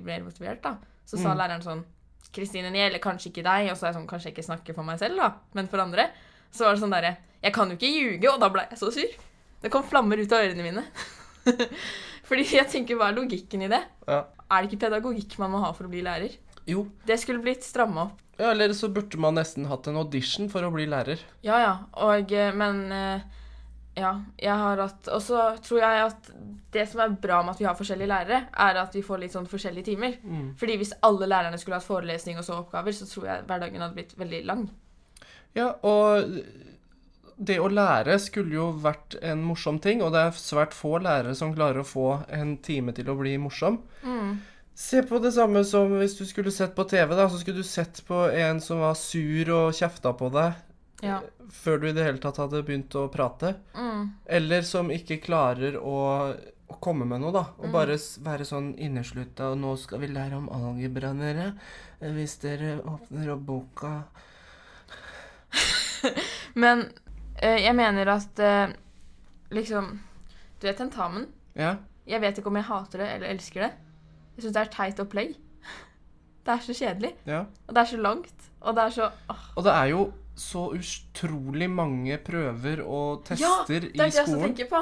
[0.00, 0.76] mer motivert, da.
[1.04, 1.38] Så sa Mm.
[1.38, 1.84] læreren sånn
[2.32, 3.70] Kristine, det gjelder kanskje ikke deg.
[3.70, 5.78] Og så er jeg sånn Kanskje jeg ikke snakker for meg selv, da, men for
[5.82, 6.08] andre.
[6.52, 8.90] Så var det sånn derre Jeg kan jo ikke ljuge, og da ble jeg så
[8.92, 9.12] sur.
[9.60, 10.84] Det kom flammer ut av ørene mine.
[12.28, 13.82] Fordi jeg tenker, hva er logikken i det?
[14.06, 14.24] Ja.
[14.50, 16.36] Er det ikke pedagogikk man må ha for å bli lærer?
[16.70, 16.84] Jo.
[17.06, 18.20] Det skulle blitt stramma opp.
[18.40, 21.20] Ja, eller så burde man nesten hatt en audition for å bli lærer.
[21.44, 21.72] Ja, ja.
[22.06, 23.26] Og, eh, men eh,
[23.98, 26.30] ja, jeg har hatt Og så tror jeg at
[26.72, 29.34] det som er bra med at vi har forskjellige lærere, er at vi får litt
[29.34, 30.16] sånn forskjellige timer.
[30.22, 30.52] Mm.
[30.60, 33.98] Fordi hvis alle lærerne skulle hatt forelesning og så oppgaver, så tror jeg hverdagen hadde
[33.98, 34.68] blitt veldig lang.
[35.58, 36.30] Ja, og
[37.40, 41.32] det å lære skulle jo vært en morsom ting, og det er svært få lærere
[41.38, 43.78] som klarer å få en time til å bli morsom.
[44.80, 47.66] Se på det samme som hvis du skulle sett på TV, da, så skulle du
[47.68, 50.52] sett på en som var sur og kjefta på deg
[51.02, 51.18] Ja.
[51.50, 53.54] før du i det hele tatt hadde begynt å prate.
[53.74, 54.10] Mm.
[54.26, 55.96] Eller som ikke klarer å,
[56.70, 57.44] å komme med noe, da.
[57.58, 57.72] Og Mm.
[57.72, 59.50] bare være sånn inneslutta.
[59.52, 61.52] Og nå skal vi lære om algebra, dere.
[62.00, 63.94] Hvis dere åpner opp boka
[66.54, 67.09] Men eh,
[67.40, 68.72] jeg mener at eh,
[69.50, 70.00] liksom
[70.60, 71.26] Du vet tentamen?
[71.56, 71.76] Ja.
[72.06, 73.70] Jeg vet ikke om jeg hater det eller elsker det.
[74.36, 75.34] Jeg syns det er teit å play.
[76.44, 77.10] Det er så kjedelig.
[77.28, 77.42] ja.
[77.68, 78.46] Og det er så langt.
[78.60, 79.42] Og det er så åh.
[79.56, 80.04] Og det er jo
[80.40, 83.60] så utrolig mange prøver og tester i skolen.
[83.60, 84.80] Ja, Det er det jeg tenker på.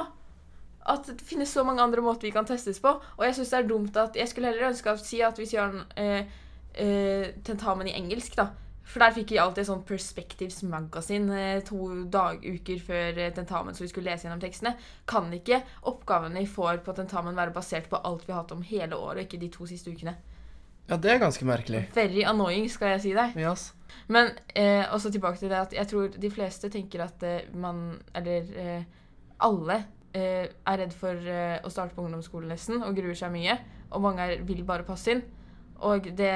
[0.88, 2.92] At det finnes så mange andre måter vi kan testes på.
[3.16, 5.52] Og jeg syns det er dumt at Jeg skulle heller ønske å si at hvis
[5.52, 6.30] vi har en eh,
[6.74, 8.48] eh, tentamen i engelsk, da.
[8.88, 13.32] For der fikk vi alltid et sånt Perspectives Magasin eh, to dag, uker før eh,
[13.36, 14.72] tentamen, så vi skulle lese gjennom tekstene.
[15.08, 18.64] Kan ikke oppgavene vi får på tentamen være basert på alt vi har hatt om
[18.64, 20.16] hele året, og ikke de to siste ukene?
[20.88, 21.82] Ja, det er ganske merkelig.
[21.92, 23.36] Very annoying, skal jeg si deg.
[23.36, 23.52] Ja.
[24.08, 27.98] Men eh, også tilbake til det at jeg tror de fleste tenker at eh, man
[28.16, 28.86] Eller eh,
[29.44, 29.82] alle
[30.16, 31.28] eh, er redd for
[31.62, 33.58] å starte på ungdomsskolen nesten og gruer seg mye.
[33.92, 35.22] Og mange er, vil bare passe inn.
[35.84, 36.32] Og det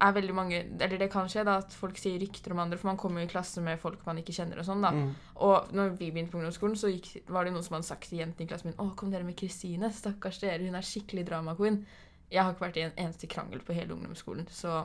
[0.00, 2.90] er veldig mange Eller det kan skje da at folk sier rykter om andre, for
[2.90, 4.92] man kommer jo i klasse med folk man ikke kjenner og sånn, da.
[4.96, 5.10] Mm.
[5.46, 8.22] Og når vi begynte på ungdomsskolen, så gikk, var det noen som hadde sagt til
[8.22, 9.92] jentene i klassen min Å, kom dere med Kristine?
[9.94, 11.82] Stakkars dere, hun er skikkelig drama queen.
[12.30, 14.84] Jeg har ikke vært i en eneste krangel på hele ungdomsskolen, så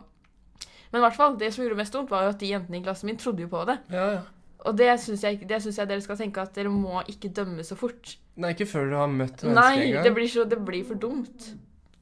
[0.91, 2.83] Men i hvert fall, det som gjorde mest vondt, var jo at de jentene i
[2.85, 3.79] klassen min trodde jo på det.
[3.91, 4.23] Ja, ja.
[4.65, 8.15] Og det syns jeg, jeg dere skal tenke, at dere må ikke dømme så fort.
[8.39, 10.05] Nei, ikke før du har møtt mennesket Nei, engang.
[10.07, 11.49] det blir, så, det blir for dumt.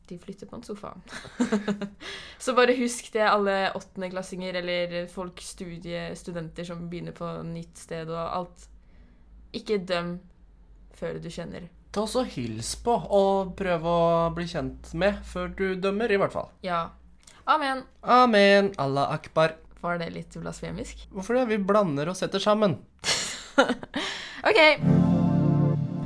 [0.10, 0.94] De flytter på en sofa.
[2.44, 8.12] så bare husk det, alle åttendeklassinger eller folk, studie, studenter som begynner på nytt sted
[8.12, 8.68] og alt.
[9.56, 10.18] Ikke døm
[10.98, 11.70] før du kjenner.
[11.94, 14.00] Ta også hils på, og prøv å
[14.34, 16.50] bli kjent med før du dømmer, i hvert fall.
[16.66, 16.88] Ja.
[17.46, 17.84] Amen.
[18.02, 18.72] Amen.
[18.82, 19.56] Allah akbar.
[19.84, 21.06] Var det litt blasfemisk?
[21.12, 21.48] Hvorfor det?
[21.52, 22.80] Vi blander og setter sammen.
[24.50, 24.62] OK,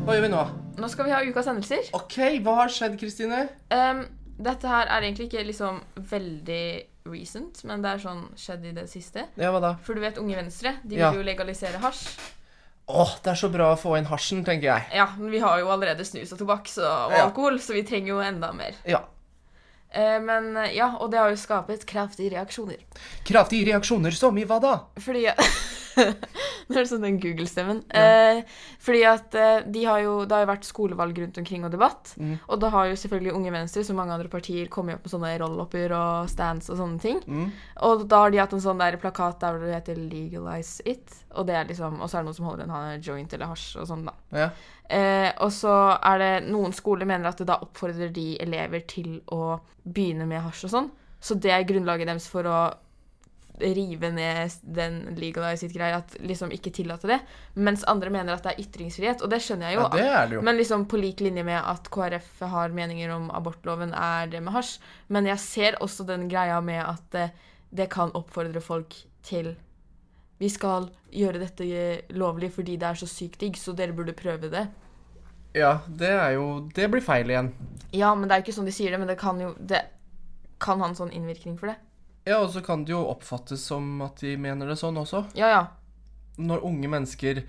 [0.03, 0.47] Hva gjør vi nå?
[0.77, 1.89] Nå skal vi ha ukas hendelser.
[1.97, 3.47] OK, hva har skjedd, Kristine?
[3.73, 4.05] Um,
[4.37, 5.79] dette her er egentlig ikke liksom
[6.11, 6.63] veldig
[7.07, 9.23] recent, men det er sånn skjedd i det siste.
[9.39, 9.71] Ja, hva da?
[9.83, 11.11] For du vet Unge Venstre, de Ja.
[11.11, 12.07] vil jo legalisere hasj.
[12.87, 14.83] Åh, det er så bra å få inn hasjen, tenker jeg.
[14.95, 17.25] Ja, men vi har jo allerede snus og tobakk så, og Ja.
[17.25, 18.75] alkohol, så vi trenger jo enda mer.
[18.85, 19.01] Ja.
[19.91, 22.77] Eh, men eh, ja, og det har jo skapet kraftige reaksjoner.
[23.25, 24.73] Kraftige reaksjoner som i hva da?
[24.99, 25.25] Fordi
[25.97, 27.81] Nå er det sånn den Google-stemmen.
[27.95, 28.41] Eh,
[28.83, 32.13] fordi at eh, de har jo, det har jo vært skolevalg rundt omkring og debatt.
[32.19, 32.35] Mm.
[32.45, 35.33] Og da har jo selvfølgelig Unge Venstre, som mange andre partier, kommet opp med sånne
[35.41, 37.21] roll-upper og stands og sånne ting.
[37.27, 37.51] Mm.
[37.89, 41.23] Og da har de hatt en sånn der plakat der det heter 'legalize it'.
[41.37, 43.77] Og det er liksom, og så er det noen som holder en joint eller hasj
[43.81, 44.13] og sånn, da.
[44.31, 44.49] Ja.
[44.89, 49.19] Eh, og så er det noen skoler mener at det da oppfordrer de elever til
[49.27, 50.89] å begynne med hasj og sånn.
[51.19, 52.59] Så det er grunnlaget deres for å
[53.59, 57.19] rive ned den legalize it-greia, at liksom ikke tillate det.
[57.53, 59.85] Mens andre mener at det er ytringsfrihet, og det skjønner jeg jo.
[59.85, 60.41] ja, det er det jo.
[60.45, 64.53] Men liksom på lik linje med at KrF har meninger om abortloven, er det med
[64.53, 64.77] hasj.
[65.13, 67.33] Men jeg ser også den greia med at eh,
[67.69, 68.95] det kan oppfordre folk
[69.27, 69.55] til
[70.37, 74.13] Vi skal gjøre dette eh, lovlig fordi det er så sykt digg, så dere burde
[74.13, 74.67] prøve det.
[75.57, 77.53] Ja, det er jo Det blir feil igjen.
[77.95, 79.81] Ja, men det er jo ikke sånn de sier det, men det kan jo Det
[80.61, 81.77] kan ha en sånn innvirkning for det.
[82.27, 85.25] Ja, og så kan det jo oppfattes som at de mener det sånn også.
[85.37, 85.65] Ja, ja.
[86.37, 87.39] Når unge mennesker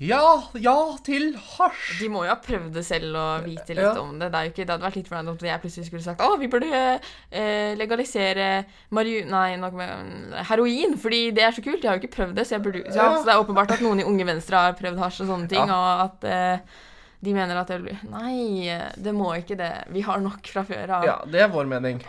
[0.00, 0.22] Ja,
[0.56, 0.74] ja
[1.04, 1.98] til hasj!
[1.98, 3.96] De må jo ha prøvd det selv og vite litt Ja.
[4.00, 4.30] om det.
[4.30, 6.48] Det, er ikke, det hadde vært litt random om jeg plutselig skulle sagt å, vi
[6.48, 8.46] burde eh, legalisere
[8.94, 9.24] mariu...
[9.28, 11.82] Nei, med mm, heroin, fordi det er så kult.
[11.82, 13.08] Jeg har jo ikke prøvd det, så burde så, Ja.
[13.18, 15.66] Så det er åpenbart at noen i Unge Venstre har prøvd hasj og sånne ting,
[15.66, 16.78] og at eh,
[17.26, 19.72] de mener at det Nei, det må ikke det.
[19.90, 21.06] Vi har nok fra før av.
[21.08, 22.00] Ja, det er vår mening.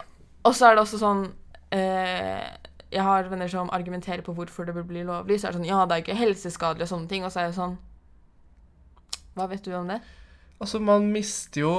[0.46, 4.74] Og så er det også sånn eh, Jeg har venner som argumenterer på hvorfor det
[4.74, 5.40] burde bli lovlig.
[5.40, 7.24] Så er det sånn Ja, det er ikke helseskadelig og sånne ting.
[7.28, 7.78] Og så er det sånn
[9.38, 10.00] Hva vet du om det?
[10.60, 11.74] Altså, man mister jo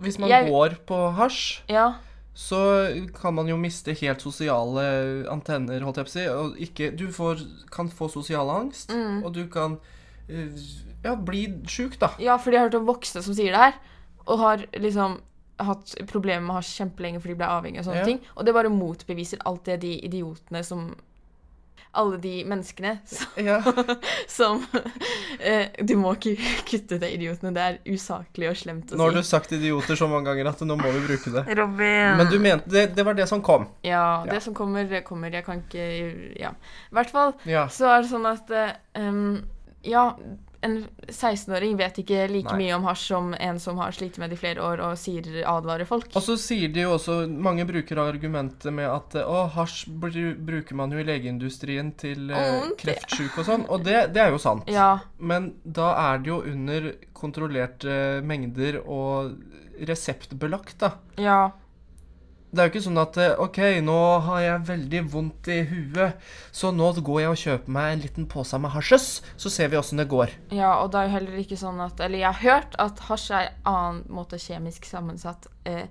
[0.00, 1.94] Hvis man Jeg- går på hasj, Ja.
[2.34, 6.26] så kan man jo miste helt sosiale antenner, holdt jeg på å si.
[6.28, 9.24] Og ikke Du får, kan få sosial angst, Mm.
[9.24, 9.78] og du kan
[10.28, 10.48] eh,
[11.04, 12.08] ja, bli sjuk, da.
[12.18, 13.74] Ja, fordi jeg har hørt om voksne som sier det her,
[14.26, 15.20] og har liksom
[15.58, 18.04] hatt problemer med hasj kjempelenge fordi de ble avhengig av sånne Ja.
[18.04, 18.20] ting.
[18.36, 20.94] Og det bare motbeviser alt det de idiotene som
[21.96, 23.62] Alle de menneskene som, Ja.
[24.28, 24.58] som
[25.40, 26.34] eh, Du må ikke
[26.68, 27.54] kutte det, idiotene.
[27.56, 28.98] Det er usaklig og slemt å si.
[29.00, 31.46] Nå har du sagt idioter så mange ganger at nå må vi bruke det.
[31.56, 32.18] Robin.
[32.20, 33.64] Men du mente det, det var det som kom.
[33.82, 34.32] Ja, Ja.
[34.34, 35.30] det som kommer, det kommer.
[35.32, 36.50] Jeg kan ikke Ja.
[36.90, 37.66] I hvert fall Ja.
[37.68, 39.46] så er det sånn at eh, em,
[39.86, 40.16] Ja,
[40.66, 40.76] en
[41.08, 42.58] 16-åring vet ikke like Nei.
[42.66, 45.26] mye om hasj som en som har slitt med det i flere år og sier
[45.48, 46.10] advarer folk.
[46.18, 50.76] Og så sier de jo også Mange bruker argumentet med at å, hasj bru- bruker
[50.78, 53.66] man jo i legeindustrien til eh, kreftsyke og sånn.
[53.72, 54.66] Og det, det er jo sant.
[54.70, 59.36] Ja, Men da er det jo under kontrollerte mengder og
[59.86, 60.92] reseptbelagt, da.
[61.20, 61.38] ja.
[62.52, 66.14] Det er jo ikke sånn at eh, OK, nå har jeg veldig vondt i huet,
[66.54, 69.76] så nå går jeg og kjøper meg en liten pose med hasjes, så ser vi
[69.76, 70.30] åssen det går.
[70.54, 73.30] Ja, og det er jo heller ikke sånn at Eller jeg har hørt at hasj
[73.34, 75.84] er annen måte kjemisk sammensatt eh,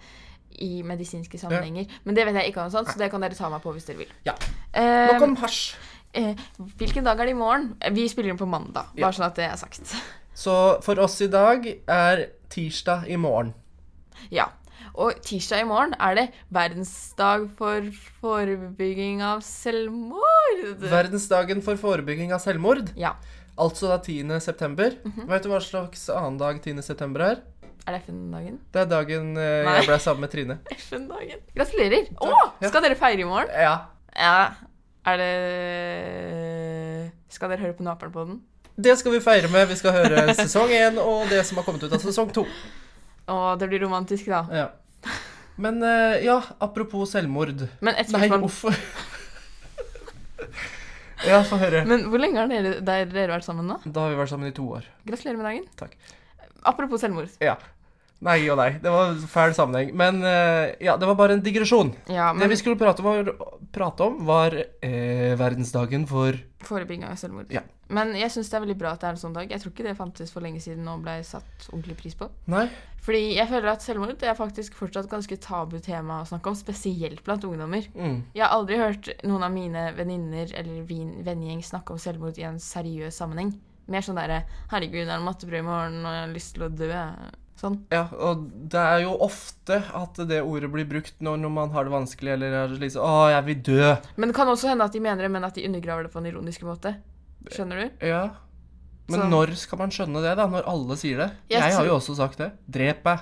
[0.63, 1.85] i medisinske sammenhenger.
[2.07, 3.85] Men det vet jeg ikke om sånt, så det kan dere ta meg på hvis
[3.89, 4.13] dere vil.
[4.25, 4.33] Ja.
[4.71, 5.75] Eh, Nok om hasj.
[6.15, 6.33] eh,
[6.79, 7.73] hvilken dag er det i morgen?
[7.81, 9.11] Eh, Vi spiller inn på mandag, bare Ja.
[9.11, 9.93] sånn at det er sagt.
[10.33, 13.53] Så for oss i dag er tirsdag i morgen.
[14.31, 14.47] Ja.
[14.95, 17.87] Og tirsdag i morgen er det verdensdag for
[18.21, 20.61] forebygging av selvmord.
[20.79, 22.93] Verdensdagen for forebygging av selvmord.
[22.99, 23.11] Ja.
[23.59, 24.39] Altså da 10.
[24.43, 24.95] september.
[25.03, 26.79] Vet du hva slags annen dag 10.
[26.85, 27.43] september er?
[27.85, 28.55] Er det FN-dagen?
[28.73, 30.55] Det er dagen eh, jeg ble sammen med Trine.
[30.87, 31.43] FN-dagen.
[31.57, 32.07] Gratulerer!
[32.15, 32.31] Å!
[32.31, 33.51] Oh, Skal dere feire i morgen?
[33.53, 33.75] Ja.
[34.15, 34.39] Ja.
[35.05, 35.33] Er det
[37.35, 38.39] Skal dere høre på Naperen på den?
[38.75, 39.67] Det skal vi feire med.
[39.69, 42.43] Vi skal høre sesong én og det som har kommet ut av sesong to.
[43.31, 44.41] Å, det blir romantisk, da.
[44.51, 44.65] Ja.
[45.61, 47.67] Men eh, ja, apropos selvmord.
[47.85, 48.75] Men et Nei, hvorfor.
[51.25, 51.85] Ja, få høre.
[51.87, 53.79] Men hvor lenge har dere, der dere vært sammen nå?
[53.85, 54.85] Da har vi vært sammen i to år.
[55.07, 55.63] Gratulerer med dagen.
[55.79, 55.95] Takk.
[56.67, 57.31] Apropos selvmord.
[57.41, 57.55] Ja.
[58.25, 58.69] Nei og nei.
[58.81, 59.91] Det var fæl sammenheng.
[59.97, 61.93] Men eh, ja, det var bare en digresjon.
[62.11, 63.31] Ja, Det vi skulle prate, var,
[63.75, 67.51] prate om, var eh, verdensdagen for Forebygging av selvmord.
[67.53, 67.61] Ja.
[67.93, 69.51] Men jeg syns det er veldig bra at det er en sånn dag.
[69.51, 72.29] Jeg tror ikke det fantes for lenge siden og ble satt ordentlig pris på.
[72.49, 72.65] Nei?
[73.05, 77.21] Fordi jeg føler at selvmord er faktisk fortsatt ganske tabu tema å snakke om, spesielt
[77.27, 77.85] blant ungdommer.
[77.93, 78.17] Mm.
[78.33, 82.57] Jeg har aldri hørt noen av mine venninner eller vennegjeng snakke om selvmord i en
[82.61, 83.53] seriøs sammenheng.
[83.85, 86.65] Mer sånn derre 'Herregud, det er en matteprøve i morgen, og jeg har lyst til
[86.65, 87.09] å dø'.
[87.55, 87.77] Sånn.
[87.93, 91.85] Ja, og det er jo ofte at det ordet blir brukt når, når man har
[91.85, 93.97] det vanskelig, eller er liksom 'Å, jeg vil dø'.
[94.17, 96.19] Men det kan også hende at de mener det, men at de undergraver det på
[96.19, 96.97] en ironisk måte.
[97.51, 98.05] Skjønner du?
[98.07, 98.23] Ja.
[99.07, 100.47] Men Så- når skal man skjønne det, da?
[100.47, 101.31] Når alle sier det?
[101.49, 102.51] Jeg Jeg, har jo også sagt det.
[102.69, 103.19] Drep meg.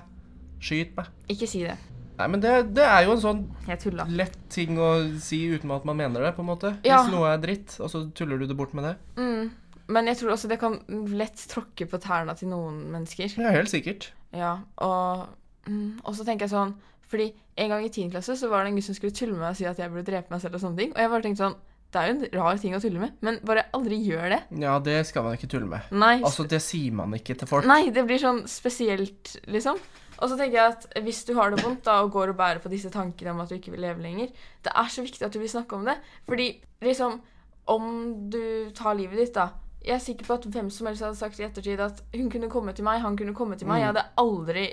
[0.61, 1.07] Skyt meg.
[1.29, 1.77] Ikke si det.
[2.17, 3.41] Nei, men det, det er jo en sånn
[4.15, 6.77] lett ting å si uten at man mener det, på en måte.
[6.85, 7.01] Ja.
[7.03, 8.95] Hvis noe er dritt, og så tuller du det bort med det.
[9.17, 9.51] Mm.
[9.89, 10.77] Men jeg tror også det kan
[11.09, 13.33] lett tråkke på tærne til noen mennesker.
[13.41, 14.11] Ja, helt sikkert.
[14.31, 15.27] Ja, og,
[15.67, 16.73] mm, og så tenker jeg sånn
[17.13, 18.09] Fordi en gang i 10.
[18.09, 19.91] klasse så var det en gutt som skulle tulle med meg og si at jeg
[19.91, 20.91] burde drepe meg selv og sånne ting.
[20.95, 21.55] Og jeg bare tenkte sånn
[21.93, 24.39] Det er jo en rar ting å tulle med, men bare aldri gjør det.
[24.63, 25.91] Ja, det skal man ikke tulle med.
[25.93, 27.67] Nei, Altså, det sier man ikke til folk.
[27.69, 29.77] nei det blir sånn spesielt, liksom.
[30.23, 32.61] Og så tenker jeg at hvis du har det vondt da, og går og bærer
[32.63, 34.29] på disse tankene om at du ikke vil leve lenger,
[34.63, 35.97] det er så viktig at du vil snakke om det.
[36.29, 36.49] Fordi
[36.81, 37.19] liksom
[37.65, 39.49] Om du tar livet ditt, da
[39.83, 42.49] Jeg er sikker på at hvem som helst hadde sagt i ettertid at hun kunne
[42.49, 43.79] komme til meg, han kunne komme til meg.
[43.81, 44.65] Jeg hadde aldri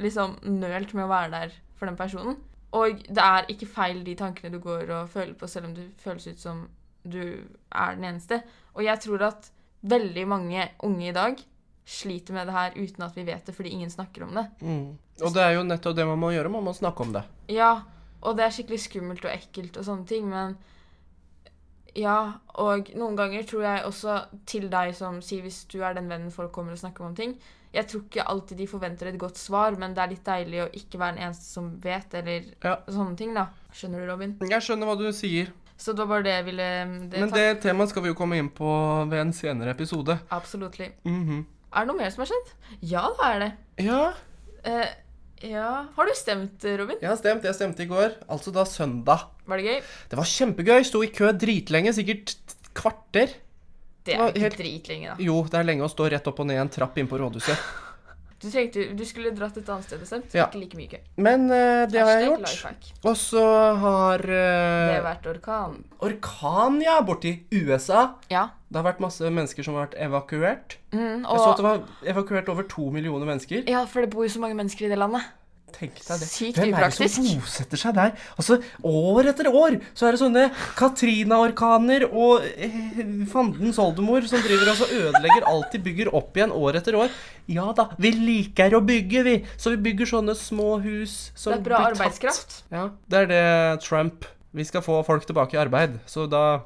[0.00, 2.36] liksom nølt med å være der for den personen.
[2.76, 5.88] Og det er ikke feil de tankene du går og føler på, selv om det
[5.98, 6.66] føles ut som
[7.02, 8.42] du er den eneste.
[8.74, 11.40] Og jeg tror at veldig mange unge i dag
[11.90, 14.46] sliter med det her uten at vi vet det, fordi ingen snakker om det.
[14.60, 14.98] Mm.
[15.24, 16.52] Og det er jo nettopp det man må gjøre.
[16.52, 17.24] Man må snakke om det.
[17.50, 17.80] Ja,
[18.20, 20.54] og det er skikkelig skummelt og ekkelt og sånne ting, men
[21.98, 26.06] ja, og noen ganger tror jeg også til deg som sier hvis du er den
[26.10, 27.34] vennen folk kommer og snakker om ting
[27.72, 30.70] Jeg tror ikke alltid de forventer et godt svar, men det er litt deilig å
[30.74, 32.76] ikke være den eneste som vet, eller Ja.
[32.88, 33.46] sånne ting, da.
[33.72, 34.36] Skjønner du, Robin?
[34.40, 36.64] Jeg skjønner hva du sier, Så det var bare det jeg ville
[37.08, 40.18] det, men det temaet skal vi jo komme inn på ved en senere episode.
[40.30, 40.76] Absolutt.
[41.06, 41.46] Mhm.
[41.72, 42.50] Er det noe mer som har skjedd?
[42.82, 43.52] Ja, det er det.
[43.86, 44.12] Ja,
[44.62, 44.88] Eh,
[45.48, 46.98] ja Har du stemt, Robin?
[47.00, 47.42] jeg har stemt.
[47.44, 48.12] Jeg stemte i går.
[48.28, 49.24] Altså da søndag.
[49.46, 49.82] Var det gøy?
[50.10, 50.84] Det var kjempegøy.
[50.84, 51.94] Sto i kø dritlenge.
[51.94, 52.34] Sikkert
[52.74, 53.32] kvarter.
[54.16, 55.22] Det er ikke helt- dritlenge, da.
[55.22, 57.56] Jo, det er lenge å stå rett opp og ned en trapp inn på rådhuset.
[58.40, 60.32] Du, trengte, du skulle dratt et annet sted og stemt.
[60.32, 60.46] Ja.
[60.48, 60.98] Ikke like mye kø.
[61.20, 62.86] Men uh, det har jeg gjort.
[63.04, 63.42] Og så
[63.82, 65.74] har Det eh, har vært orkan.
[66.00, 68.14] Orkan, ja, borti USA.
[68.32, 68.46] Ja.
[68.70, 70.78] Det har vært masse mennesker som har vært evakuert.
[70.94, 71.82] Mm, Jeg så at det var
[72.14, 73.68] evakuert over to millioner mennesker.
[73.68, 75.28] ja, for det bor jo så mange mennesker i det landet.
[75.74, 76.28] Tenk deg det.
[76.30, 78.14] Sykt Hvem er det som bosetter seg der?
[78.36, 80.46] Altså, År etter år så er det sånne
[80.78, 86.54] Katrina-orkaner og eh, fandens oldemor som driver og så ødelegger alt de bygger opp igjen
[86.54, 87.12] år etter år.
[87.50, 89.36] Ja da, vi liker å bygge, vi.
[89.58, 92.62] Så vi bygger sånne små hus som Det er bra arbeidskraft.
[92.70, 93.46] Ja, det er det
[93.86, 96.60] Trump Vi skal få folk tilbake i arbeid, så da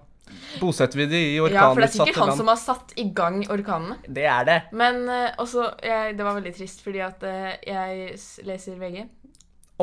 [0.60, 2.40] bosetter vi de i Ja, for det er sikkert han land.
[2.40, 3.98] som har satt i gang orkanene.
[4.06, 4.58] Det er det.
[4.72, 8.16] Men uh, også jeg, Det var veldig trist, fordi at uh, jeg
[8.48, 9.04] leser VG.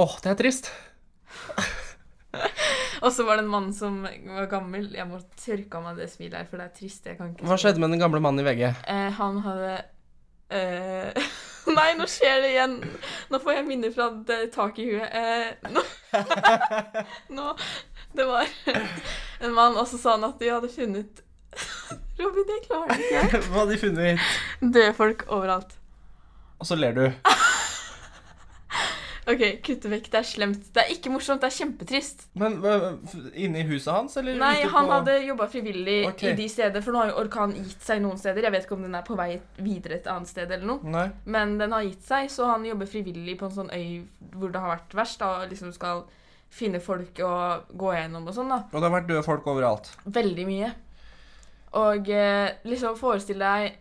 [0.01, 0.71] Åh, det er trist.
[3.01, 4.91] Og så var det en mann som var gammel.
[4.95, 7.07] Jeg må tørke av meg det smilet her, for det er trist.
[7.07, 8.63] Jeg kan ikke Hva skjedde med den gamle mannen i VG?
[8.85, 9.73] Uh, han hadde
[10.51, 11.11] eh,
[11.77, 12.73] Nei, nå skjer det igjen!
[13.31, 15.09] Nå får jeg minner fra det taket i huet.
[15.13, 15.81] Eh, nå,
[17.37, 17.45] nå
[18.13, 18.47] Det var
[19.45, 21.23] en mann, og så sa han at de hadde funnet
[22.21, 23.39] Robin, jeg klarer det ikke.
[23.49, 24.27] Hva hadde de funnet?
[24.61, 25.77] Døde folk overalt.
[26.61, 27.05] Og så ler du.
[29.31, 30.07] OK, kutte vekk.
[30.13, 30.69] Det er slemt.
[30.73, 32.23] Det er ikke morsomt, det er kjempetrist.
[32.41, 36.31] Men inni inne i huset hans, eller Nei, ute han hadde jobba frivillig okay.
[36.31, 38.47] i de steder, for nå har jo orkanen gitt seg noen steder.
[38.47, 39.29] Jeg vet ikke om den er på vei
[39.61, 40.95] videre et annet sted eller noe.
[40.95, 41.07] Nei.
[41.25, 44.01] Men den har gitt seg, så han jobber frivillig på en sånn øy
[44.37, 45.21] hvor det har vært verst.
[45.21, 46.05] da, liksom skal
[46.51, 48.49] finne folk og gå gjennom og sånn.
[48.51, 48.57] da.
[48.71, 49.87] Og det har vært døde folk overalt.
[50.05, 50.71] Veldig mye.
[51.79, 53.77] Og eh, liksom forestill deg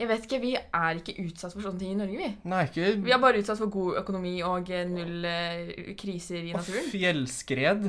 [0.00, 2.30] Jeg vet ikke, vi er ikke utsatt for sånne ting i Norge, vi.
[2.50, 6.50] Nei, ikke Vi er bare utsatt for god økonomi og eh, null eh, kriser i
[6.58, 7.86] Og fjellskred.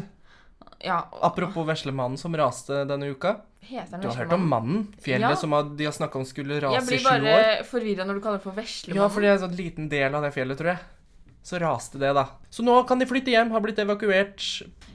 [0.85, 3.39] Ja, og- Apropos veslemannen som raste denne uka.
[3.65, 4.83] Heter den Du har hørt om mannen?
[5.01, 5.35] Fjellet Ja.
[5.35, 7.11] som de har snakka om skulle rase i sju år?
[7.17, 9.01] Jeg blir bare forvirra når du kaller det for Veslemann.
[9.01, 10.79] Ja, for det er en sånn liten del av det fjellet, tror jeg.
[11.45, 12.25] Så raste det, da.
[12.49, 14.41] Så nå kan de flytte hjem, har blitt evakuert.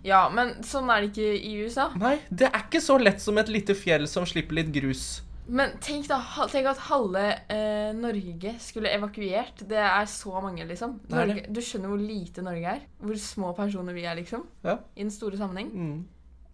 [0.03, 1.91] Ja, men sånn er det ikke i USA.
[2.01, 5.21] Nei, det er ikke så lett som et lite fjell som slipper litt grus.
[5.51, 6.19] Men tenk da,
[6.51, 9.65] tenk at halve eh, Norge skulle evakuert.
[9.71, 10.99] Det er så mange, liksom.
[11.11, 12.85] Norge, du skjønner hvor lite Norge er?
[13.03, 14.45] Hvor små personer vi er, liksom?
[14.67, 14.79] Ja.
[14.95, 15.71] I den store sammenheng.
[15.71, 15.97] Mm.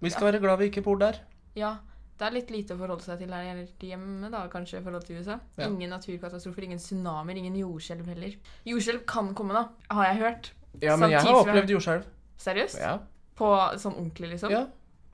[0.05, 1.21] Vi skal være glad vi ikke bor der.
[1.57, 1.77] Ja.
[2.17, 5.19] Det er litt lite å forholde seg til her hjemme, da, kanskje, i forhold til
[5.21, 5.39] USA.
[5.59, 5.67] Ja.
[5.69, 8.37] Ingen naturkatastrofer, ingen tsunamier, ingen jordskjelv heller.
[8.65, 10.53] Jordskjelv kan komme, da, har jeg hørt.
[10.81, 12.05] Ja, men jeg har Samtidig jeg- opplevd jordskjelv.
[12.39, 12.79] Seriøst?
[12.81, 12.99] Ja.
[13.37, 14.51] På sånn ordentlig, liksom?
[14.51, 14.67] ja.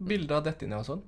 [0.03, 1.03] Bilder av dette inni og sånn.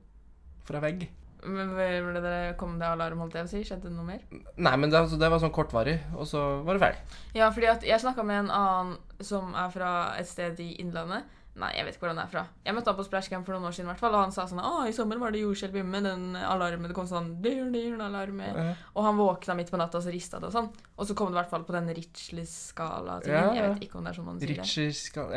[0.65, 1.09] Fra vegg.
[1.45, 3.63] Men ble det, kom det alarm, holdt jeg å si?
[3.69, 4.21] Skjedde det noe mer?
[4.57, 7.19] Nei, men det, altså, det var sånn kortvarig, og så var det ferdig.
[7.37, 11.25] Ja, fordi at jeg snakka med en annen som er fra et sted i Innlandet.
[11.55, 12.41] Nei, jeg vet ikke hvor han er fra.
[12.67, 14.43] Jeg møtte han på Splash Camp for noen år siden, hvert fall, og han sa
[14.51, 16.01] sånn Å, i sommer var det jordskjelv hjemme.
[16.03, 18.49] Den alarmen Det kom sånn dyr, dyr, alarme.
[18.51, 18.65] Ja.
[18.99, 20.71] Og han våkna midt på natta, og så rista det og sånn.
[20.99, 23.37] Og så kom det i hvert fall på den Richley-skala-tingen.
[23.39, 23.55] Ja, ja.
[23.61, 24.67] Jeg vet ikke om det er sånn man sier det.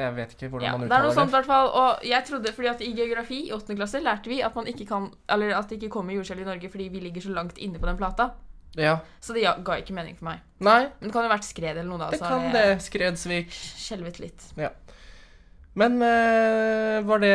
[0.01, 1.69] Jeg vet ikke hvordan Ja, man det er noe sånt i hvert fall.
[1.83, 4.89] Og jeg trodde, fordi at i geografi i åttende klasse lærte vi at man ikke
[4.89, 7.77] kan Eller at det ikke kommer jordskjelv i Norge fordi vi ligger så langt inne
[7.77, 8.31] på den plata.
[8.77, 8.97] Ja.
[9.21, 10.41] Så det ga ikke mening for meg.
[10.61, 12.09] Nei, Men det kan jo ha vært skred eller noe, da.
[12.13, 12.81] det kan jeg, det.
[12.85, 13.55] Skredsvik.
[13.77, 14.51] Skjelvet litt.
[15.77, 17.33] Men eh, var det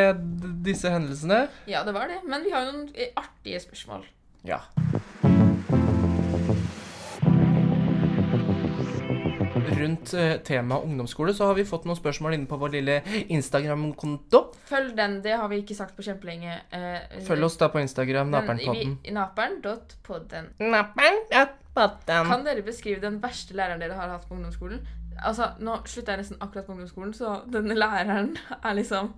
[0.65, 1.45] disse hendelsene?
[1.69, 2.19] Ja, det var det.
[2.27, 4.03] Men vi har jo noen eh, artige spørsmål.
[4.43, 4.59] Ja.
[9.73, 12.97] Rundt eh, temaet ungdomsskole så har vi fått noen spørsmål inne på vår lille
[13.31, 14.41] Instagram-konto.
[14.67, 15.21] Følg den.
[15.23, 16.57] Det har vi ikke sagt på kjempelenge.
[16.75, 18.97] Eh, Følg oss da på Instagram, Napernpodden.
[19.15, 20.51] Naperen.podden.
[20.59, 22.27] Naperen.podden.
[22.33, 24.83] Kan dere beskrive den verste læreren dere har hatt på ungdomsskolen?
[25.21, 29.13] Altså, Nå slutter jeg nesten akkurat på ungdomsskolen, så denne læreren er liksom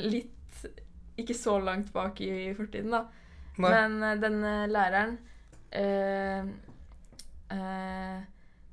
[0.00, 0.66] litt
[1.20, 3.04] Ikke så langt bak i fortiden, da.
[3.60, 3.70] Nei.
[3.70, 5.18] Men eh, denne læreren
[5.76, 6.46] eh,
[7.52, 8.20] eh,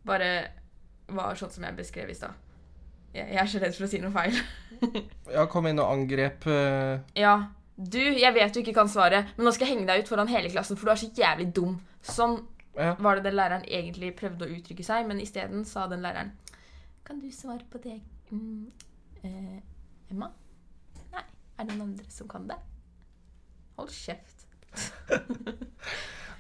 [0.07, 0.29] bare
[1.11, 2.35] var sånn som jeg beskrev i stad.
[3.15, 4.37] Jeg, jeg er så redd for å si noe feil.
[5.33, 7.33] Ja, kom inn og angrep eh, Ja,
[7.75, 10.29] du, jeg vet du ikke kan svaret, men nå skal jeg henge deg ut foran
[10.31, 11.75] hele klassen, for du er så jævlig dum.
[12.05, 12.39] Sånn
[12.77, 12.95] Ja.
[13.01, 16.35] var det den læreren egentlig prøvde å uttrykke seg, men isteden sa den læreren
[17.07, 18.71] Kan du svare på det, mm,
[19.23, 20.29] eh, Emma?
[21.13, 21.23] Nei.
[21.57, 22.57] Er det noen andre som kan det?
[23.77, 24.45] Hold kjeft.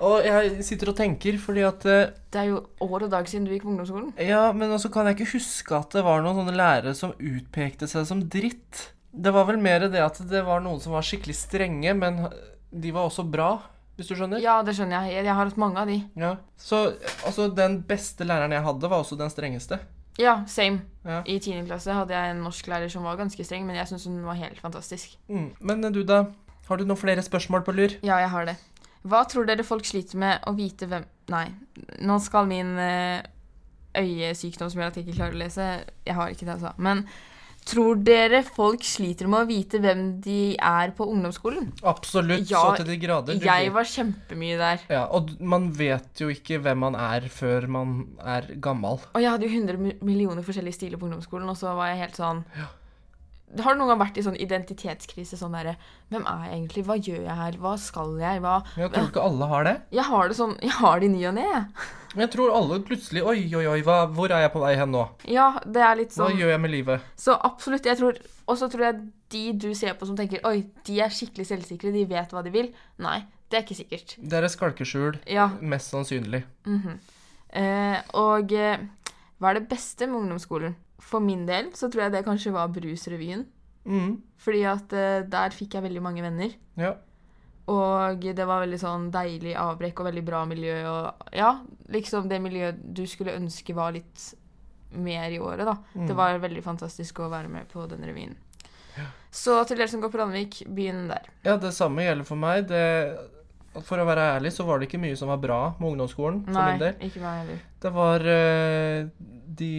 [0.05, 3.47] Og jeg sitter og tenker, fordi at eh, Det er jo år og dag siden
[3.47, 4.11] du gikk på ungdomsskolen.
[4.21, 7.89] Ja, men også kan jeg ikke huske at det var noen sånne lærere som utpekte
[7.89, 8.91] seg som dritt.
[9.09, 12.27] Det var vel mer det at det var noen som var skikkelig strenge, men
[12.69, 13.55] de var også bra,
[13.97, 14.41] hvis du skjønner?
[14.43, 15.25] Ja, det skjønner jeg.
[15.25, 15.97] Jeg har hatt mange av de.
[16.19, 16.35] Ja.
[16.61, 16.83] Så
[17.25, 19.79] altså, den beste læreren jeg hadde, var også den strengeste.
[20.21, 20.81] Ja, same.
[21.05, 21.21] Ja.
[21.25, 21.63] I 10.
[21.65, 24.61] klasse hadde jeg en norsklærer som var ganske streng, men jeg syns hun var helt
[24.61, 25.17] fantastisk.
[25.29, 25.51] Mm.
[25.59, 26.23] Men du, da?
[26.67, 27.95] Har du noen flere spørsmål på lur?
[28.05, 28.57] Ja, jeg har det.
[29.07, 31.49] Hva tror dere folk sliter med å vite hvem Nei,
[32.07, 33.19] nå skal min eh,
[33.99, 35.65] øyesykdom som gjør at jeg ikke klarer å lese
[36.07, 36.71] Jeg har ikke det, altså.
[36.79, 37.01] Men
[37.67, 41.69] tror dere folk sliter med å vite hvem de er på ungdomsskolen?
[41.83, 43.39] Absolutt, Ja, så til de grader.
[43.43, 44.83] Jeg var kjempemye der.
[44.91, 49.01] Ja, og man vet jo ikke hvem man er før man er gammel.
[49.13, 52.19] Og jeg hadde jo 100 millioner forskjellige stiler på ungdomsskolen, og så var jeg helt
[52.19, 52.43] sånn
[53.47, 55.37] Har du noen gang vært i sånn identitetskrise?
[55.39, 55.77] Sånn derre
[56.11, 56.81] Hvem er jeg egentlig?
[56.83, 57.57] Hva gjør jeg her?
[57.63, 58.41] Hva skal jeg?
[58.43, 59.73] Hva Men jeg tror ikke alle har det.
[59.95, 61.51] Jeg har det sånn Jeg har det i ny og ne.
[62.11, 64.91] Men jeg tror alle plutselig Oi, oi, oi, hva, hvor er jeg på vei hen
[64.91, 65.05] nå?
[65.31, 67.07] Ja, det er litt Hva sånn gjør jeg med livet?
[67.15, 68.19] Så absolutt, jeg tror
[68.51, 68.99] Og så tror jeg
[69.31, 72.51] de du ser på som tenker Oi, de er skikkelig selvsikre, de vet hva de
[72.51, 72.69] vil.
[73.03, 74.13] Nei, det er ikke sikkert.
[74.19, 75.17] Det er et skalkeskjul.
[75.31, 75.49] Ja.
[75.59, 76.43] Mest sannsynlig.
[76.67, 76.99] mhm.
[77.59, 78.83] eh, og eh,
[79.37, 80.75] hva er det beste med ungdomsskolen?
[80.99, 83.45] For min del så tror jeg det kanskje var Brusrevyen.
[83.87, 84.17] Mm.
[84.43, 86.55] Fordi at eh, der fikk jeg veldig mange venner.
[86.79, 86.95] Ja.
[87.67, 90.75] Og det var veldig sånn deilig avbrekk og veldig bra miljø.
[90.87, 91.53] Og ja,
[91.91, 94.29] liksom det miljøet du skulle ønske var litt
[94.95, 95.75] mer i året, da.
[95.93, 96.05] Mm.
[96.07, 98.37] Det var veldig fantastisk å være med på den revyen.
[99.29, 101.27] Så til dere som går på Randvik, begynn der.
[101.45, 102.63] ja, det samme gjelder for meg.
[102.71, 102.79] Det,
[103.85, 106.39] for å være ærlig så var det ikke mye som var bra med ungdomsskolen.
[106.47, 106.95] for Nei, min del.
[107.09, 107.59] ikke meg heller.
[107.83, 109.11] Det var eh,
[109.59, 109.73] de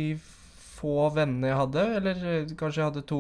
[0.79, 3.19] få venner jeg hadde, eller eh, kanskje jeg hadde to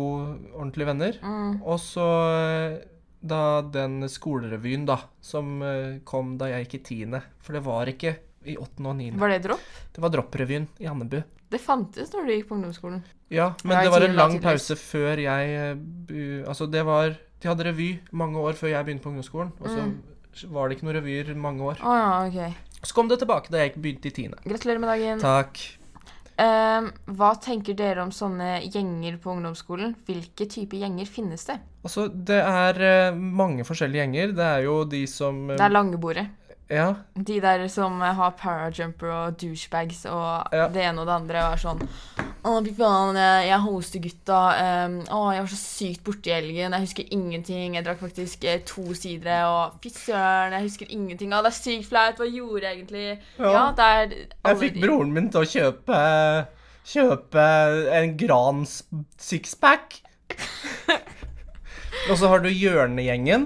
[0.54, 1.18] ordentlige venner.
[1.22, 1.56] Mm.
[1.66, 2.06] Og så
[2.38, 2.76] eh,
[3.20, 3.42] da
[3.74, 7.22] den skolerevyen, da, som eh, kom da jeg gikk i tiende.
[7.42, 8.14] For det var ikke
[8.48, 9.18] i åttende og niende.
[9.20, 9.66] Var det dropp?
[9.96, 11.18] Det var dropprevyen i Andebu.
[11.48, 13.00] Det fantes når du gikk på ungdomsskolen.
[13.32, 15.78] Ja, men det var en lang pause før jeg
[16.48, 19.52] Altså, det var De hadde revy mange år før jeg begynte på ungdomsskolen.
[19.60, 20.52] Og så Mm.
[20.52, 21.80] var det ikke noen revyer mange år.
[21.82, 22.54] Å ja, ok.
[22.84, 24.38] Så kom det tilbake da jeg begynte i tiende.
[24.44, 25.18] Gratulerer med dagen.
[25.22, 25.77] Takk.
[26.38, 29.96] Ehm, hva tenker dere om sånne gjenger på ungdomsskolen?
[30.06, 31.56] Hvilke typer gjenger finnes det?
[31.82, 32.78] Altså, det er
[33.10, 34.34] uh, mange forskjellige gjenger.
[34.38, 36.26] Det er jo de som uh, Det er langebordet.
[36.70, 36.92] Ja.
[37.14, 40.68] De der som uh, har parajumper og douchebags og Ja.
[40.70, 41.82] det ene og det andre og er sånn
[42.48, 44.38] Å, fy faen, jeg hoster gutta.
[44.62, 46.72] ehm, å, jeg var så sykt borti helgen.
[46.72, 47.74] Jeg husker ingenting.
[47.76, 51.34] Jeg drakk faktisk eh, to sidere, og fy søren, jeg husker ingenting.
[51.36, 52.16] Å, det er sykt flaut.
[52.22, 53.04] Hva gjorde jeg egentlig?
[53.36, 53.50] Ja.
[53.52, 56.00] Ja, det er Jeg fikk broren min til å kjøpe
[56.88, 57.44] Kjøpe
[57.98, 58.78] en Grans
[59.20, 59.98] sixpack.
[62.08, 63.44] Og så har du Hjørnegjengen,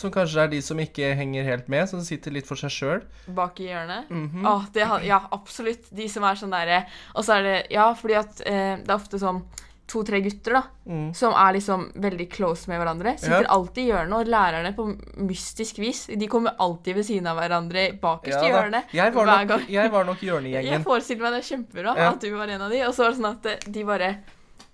[0.00, 3.02] som kanskje er de som ikke henger helt med, som sitter litt for seg sjøl.
[3.28, 4.08] bak i hjørnet.
[4.10, 4.46] Mm -hmm.
[4.48, 5.90] oh, det, ja, absolutt.
[5.94, 8.94] De som er sånn derre Og så er det Ja, fordi at eh, det er
[8.96, 9.42] ofte sånn
[9.90, 11.12] to-tre gutter da, Mm.
[11.14, 13.18] som er liksom veldig close med hverandre.
[13.18, 13.48] Sitter Ja.
[13.48, 17.98] alltid i hjørnet, og lærerne på mystisk vis De kommer alltid ved siden av hverandre
[18.00, 18.84] bakerst i hjørnet.
[18.92, 20.84] Jeg var nok, jeg var nok Jeg Hjørnegjengen.
[20.84, 22.10] forestiller meg det kjempebra Ja.
[22.12, 22.82] at du var en av de.
[22.86, 24.16] Og så var det sånn at de bare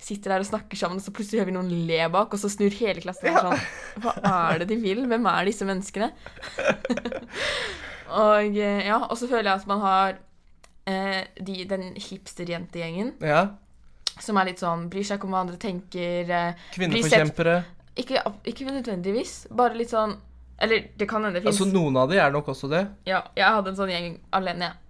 [0.07, 2.51] sitter der og snakker sammen, og så plutselig hører vi noen le bak, og så
[2.53, 4.13] snur hele klassen er sånn Hva
[4.53, 5.03] er det de vil?
[5.11, 6.13] Hvem er disse menneskene?
[8.23, 10.19] og eh, ja, og så føler jeg at man har
[10.87, 13.43] eh, de, den hipsterjentegjengen Ja.
[14.23, 16.31] som er litt sånn Bryr seg ikke om hva andre tenker.
[16.31, 17.57] Eh, Kvinneforkjempere.
[17.99, 20.17] ikke, ikke nødvendigvis, bare litt sånn
[20.63, 21.59] Eller det kan hende det fins.
[21.61, 22.87] Altså, noen av de er nok også det.
[23.11, 24.73] ja, jeg hadde en sånn gjeng alene, jeg.
[24.73, 24.86] Ja,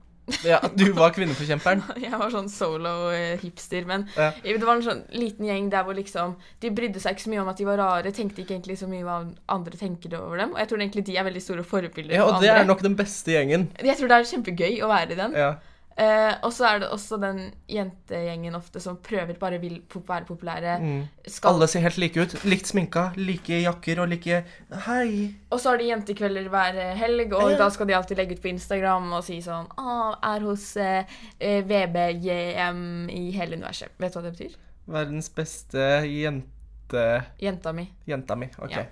[0.75, 1.83] du var kvinneforkjemperen.
[2.03, 4.33] Jeg var sånn solo-hipster, men Ja.
[4.43, 7.43] det var en sånn liten gjeng der hvor liksom De brydde seg ikke så mye
[7.45, 10.53] om at de var rare, tenkte ikke egentlig så mye hva andre tenker over dem.
[10.55, 12.63] Og jeg tror egentlig de er veldig store forbilder Ja, for og det andre.
[12.65, 13.69] er nok den beste gjengen.
[13.85, 15.33] Jeg tror det er kjempegøy å være i den.
[15.39, 15.55] Ja.
[15.97, 17.39] Eh, og så er det også den
[17.73, 20.75] jentegjengen ofte som prøver bare vil være populære.
[20.83, 20.99] Mm.
[21.25, 22.35] Skal, Alle ser helt like ut.
[22.45, 24.43] Likt sminka, like jakker og like
[24.85, 25.31] Hei.
[25.49, 27.57] Og så har de jentekvelder hver eh, helg, og Ja.
[27.63, 31.09] da skal de alltid legge ut på Instagram og si sånn ah, Er hos eh,
[31.41, 33.97] eh, VBJM i hele universet.
[33.97, 34.61] Vet du hva det betyr?
[34.87, 37.09] Verdens beste jente...
[37.41, 37.89] Jenta mi.
[38.07, 38.53] Jenta mi.
[38.61, 38.77] OK.
[38.77, 38.85] Ja.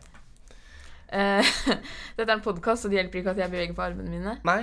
[1.13, 1.55] Eh,
[2.17, 4.39] dette er en podkast, og det hjelper ikke at jeg beveger på armene mine.
[4.49, 4.63] Nei.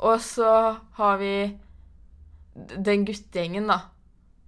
[0.00, 0.50] Og så
[0.96, 1.32] har vi
[2.84, 3.80] den guttegjengen, da.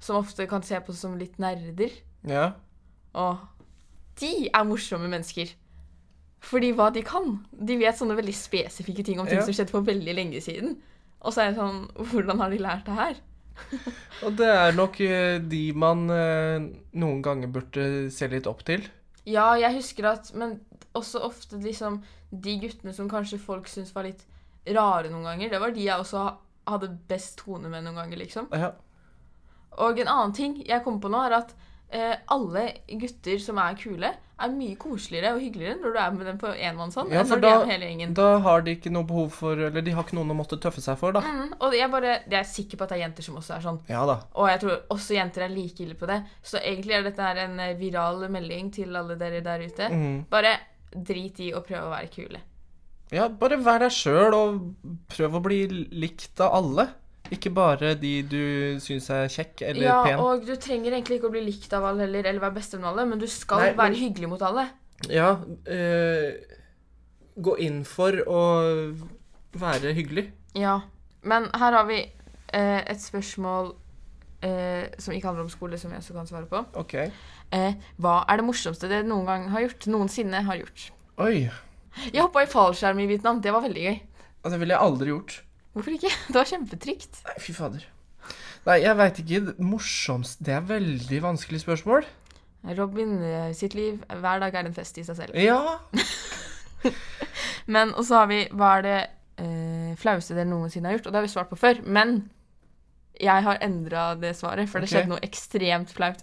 [0.02, 1.92] Som ofte kan se på som litt nerder.
[2.26, 2.52] Ja.
[3.14, 3.38] Og
[4.20, 5.52] de er morsomme mennesker.
[6.42, 7.36] Fordi hva de kan.
[7.52, 9.44] De vet sånne veldig spesifikke ting om ting Ja.
[9.46, 10.80] som skjedde for veldig lenge siden.
[11.22, 13.20] Og så er det sånn Hvordan har de lært det her?
[14.24, 16.64] Og det er nok eh, de man eh,
[16.98, 18.82] noen ganger burde se litt opp til.
[19.28, 20.56] Ja, jeg husker at Men
[20.98, 22.00] også ofte liksom
[22.32, 24.24] De guttene som kanskje folk syns var litt
[24.66, 26.24] rare noen ganger, det var de jeg også
[26.70, 28.48] hadde best tone med noen ganger, liksom.
[28.54, 28.72] Ja.
[29.82, 31.54] Og en annen ting jeg kommer på nå, er at
[31.92, 32.66] eh, alle
[33.00, 34.10] gutter som er kule,
[34.42, 37.46] er mye koseligere og hyggeligere når du er med dem på enmannshånd, Ja, for da,
[37.46, 38.14] de er med hele gjengen.
[38.18, 40.82] Da har de ikke noe behov for Eller de har ikke noen å måtte tøffe
[40.82, 41.22] seg for, da.
[41.22, 43.66] Mm, og jeg bare, jeg er sikker på at det er jenter som også er
[43.68, 43.80] sånn.
[43.92, 44.18] Ja da.
[44.34, 46.20] Og jeg tror også jenter er like ille på det.
[46.42, 49.90] Så egentlig er dette her en eh, viral melding til alle dere der ute.
[49.92, 50.16] Mm.
[50.32, 50.56] Bare
[50.92, 52.42] drit i å prøve å være kule.
[53.12, 54.74] Ja, bare vær deg sjøl, og
[55.12, 56.88] prøv å bli likt av alle.
[57.32, 60.18] Ikke bare de du syns er kjekk eller Ja, pen.
[60.20, 62.90] og du trenger egentlig ikke å bli likt av alle heller, eller være bestevenn med
[62.90, 64.66] alle, men du skal Nei, men- være hyggelig mot alle.
[65.08, 65.36] Ja,
[65.66, 66.32] Øh,
[67.40, 68.42] gå inn for å
[69.56, 70.30] være hyggelig.
[70.54, 70.80] Ja.
[71.22, 72.00] Men her har vi
[72.54, 73.74] øh, et spørsmål
[74.44, 76.64] øh, som ikke handler om skole, som jeg også kan svare på.
[76.74, 76.94] OK.
[77.52, 79.86] Eh, hva er det morsomste dere noen gang har gjort?
[79.86, 80.90] Noensinne har gjort?
[81.18, 81.48] Oi.
[82.08, 83.40] Jeg hoppa i fallskjerm i Vietnam.
[83.44, 83.98] Det var veldig gøy.
[84.42, 85.36] Og Det ville jeg aldri gjort.
[85.72, 86.12] Hvorfor ikke?
[86.28, 87.22] Det var kjempetrygt.
[87.28, 87.86] Nei, fy fader.
[88.66, 89.40] Nei, jeg veit ikke.
[89.58, 92.06] Morsomst Det er veldig vanskelig spørsmål.
[92.78, 95.38] Robin eh, sitt liv, hver dag er en fest i seg selv.
[95.38, 95.78] Ja.
[97.74, 98.98] Men, og så har vi hva er det
[99.42, 101.08] eh, flaueste dere noensinne har gjort?
[101.08, 102.22] Og det har vi svart på før, men
[103.22, 104.96] jeg har endra det svaret, for det okay.
[104.96, 106.22] skjedde noe ekstremt flaut.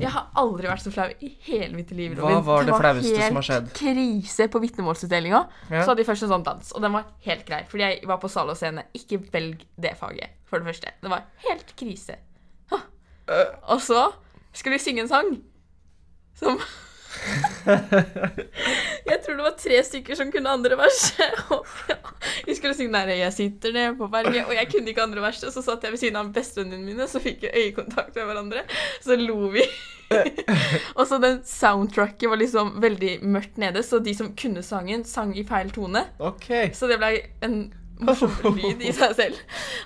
[0.00, 2.16] Jeg har aldri vært så flau i hele mitt liv.
[2.18, 3.68] Hva var det flaueste som har skjedd?
[3.68, 5.40] Det var helt krise på vitnemålsutdelinga.
[5.68, 5.82] Ja.
[5.82, 7.62] Så hadde de først en sånn dans, og den var helt grei.
[7.70, 8.86] Fordi jeg var på sal og scene.
[8.96, 10.94] Ikke velg det faget, for det første.
[11.02, 12.18] Det var helt krise.
[12.72, 12.82] Hå.
[13.30, 13.56] Øh.
[13.76, 14.06] Og så
[14.52, 15.34] skulle vi synge en sang
[16.40, 16.60] som
[19.10, 21.38] Jeg tror det var tre stykker som kunne andre verset.
[21.54, 21.98] Og ja,
[22.46, 25.52] vi skulle synge der 'Jeg sitter nede på berget', og jeg kunne ikke andre verset.
[25.52, 28.62] Så satt jeg ved siden av bestevennene mine, så fikk vi øyekontakt med hverandre.
[29.00, 29.64] Så lo vi.
[30.98, 35.36] og så den soundtracket var liksom veldig mørkt nede, så de som kunne sangen, sang
[35.38, 36.04] i feil tone.
[36.18, 36.72] Okay.
[36.74, 37.14] Så det ble
[37.46, 37.72] en
[38.06, 39.38] morsom lyd i seg selv.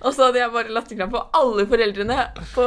[0.02, 2.18] Og så hadde jeg bare latterkram på alle foreldrene
[2.54, 2.66] på,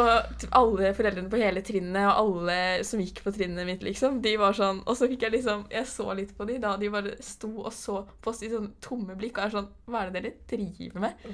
[0.59, 4.21] alle foreldrene på hele trinnet, og alle som gikk på trinnet mitt, liksom.
[4.23, 6.91] De var sånn Og så fikk jeg liksom Jeg så litt på de da de
[6.93, 10.11] bare sto og så på oss i sånne tomme blikk, og er sånn Hva er
[10.11, 11.29] det dere driver med?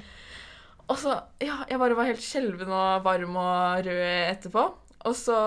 [0.88, 4.68] Og så Ja, jeg bare var helt skjelven og varm og rød etterpå.
[5.04, 5.38] Og så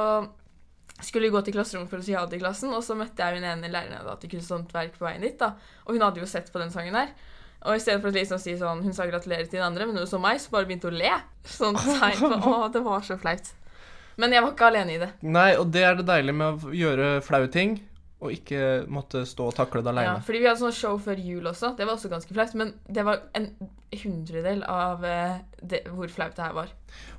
[1.01, 3.21] skulle vi gå til klasserommet for å si ha det i klassen, og så møtte
[3.21, 5.37] jeg hun ene læreren da, til kunst og håndverk på veien dit.
[5.37, 5.51] da.
[5.85, 7.11] Og hun hadde jo sett på den sangen her.
[7.65, 9.97] Og i stedet for å liksom si sånn, hun sa gratulerer til den andre, men
[9.97, 11.13] hun så meg, så bare begynte hun å le.
[11.49, 13.53] Sånn tegn på Å, det var så flaut.
[14.17, 15.11] Men jeg var ikke alene i det.
[15.25, 17.77] Nei, og det er det deilige med å gjøre flaue ting,
[18.17, 21.45] og ikke måtte stå og takle det Ja, fordi vi hadde sånn show før jul
[21.45, 21.75] også.
[21.77, 22.55] Det var også ganske flaut.
[22.57, 23.51] Men det var en
[23.93, 26.71] hundredel av eh, det, hvor flaut det her var.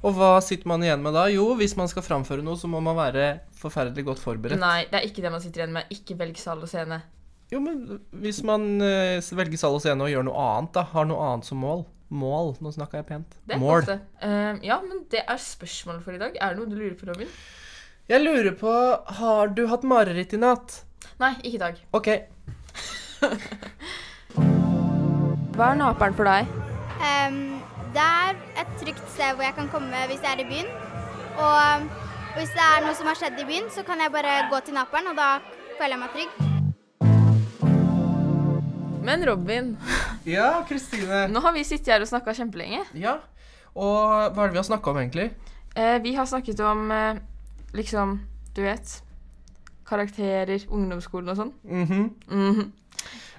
[0.03, 1.29] Og hva sitter man igjen med da?
[1.31, 3.29] Jo, hvis man skal framføre noe, så må man være
[3.61, 4.59] forferdelig godt forberedt.
[4.59, 5.95] Nei, det er ikke det man sitter igjen med.
[5.95, 6.99] Ikke velg sal og scene.
[7.49, 11.09] Jo, men hvis man eh, velger sal og scene og gjør noe annet, da, har
[11.09, 13.35] noe annet som mål Mål, nå snakka jeg pent.
[13.45, 13.83] Det er Mål.
[13.83, 13.99] ofte.
[14.25, 16.39] Eh, ja, men det er spørsmålet for i dag.
[16.41, 17.29] Er det noe du lurer på, Robin?
[18.09, 18.73] Jeg lurer på
[19.19, 20.79] Har du hatt mareritt i natt?
[21.21, 21.83] Nei, ikke i dag.
[21.93, 22.09] OK.
[25.59, 26.49] Hva er naperen for deg?
[27.05, 27.41] Ehm,
[27.93, 30.71] det er et trygt sted hvor jeg kan komme hvis jeg er i byen.
[31.37, 31.89] Og
[32.39, 34.81] hvis det er noe som har skjedd i byen, så kan jeg bare gå til
[34.81, 35.35] naperen, og da
[35.77, 36.58] føler jeg meg trygg.
[39.09, 39.73] Men Robin,
[40.29, 41.25] Ja, Kristine.
[41.33, 42.83] nå har vi sittet her og snakka kjempelenge.
[43.01, 43.17] Ja.
[43.75, 45.31] Og hva er det vi har snakka om, egentlig?
[45.75, 47.21] Eh, vi har snakket om eh,
[47.73, 48.19] liksom,
[48.57, 48.99] du vet
[49.89, 51.53] Karakterer, ungdomsskolen og sånn.
[51.65, 52.03] Mhm.
[52.29, 52.73] Mhm.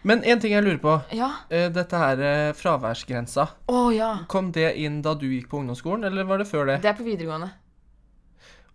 [0.08, 0.94] Men en ting jeg lurer på.
[1.14, 1.28] Ja.
[1.52, 3.50] Eh, Dette her eh, fraværsgrensa.
[3.68, 4.14] Oh, ja.
[4.32, 6.78] Kom det inn da du gikk på ungdomsskolen, eller var det før det?
[6.82, 7.52] Det er på videregående.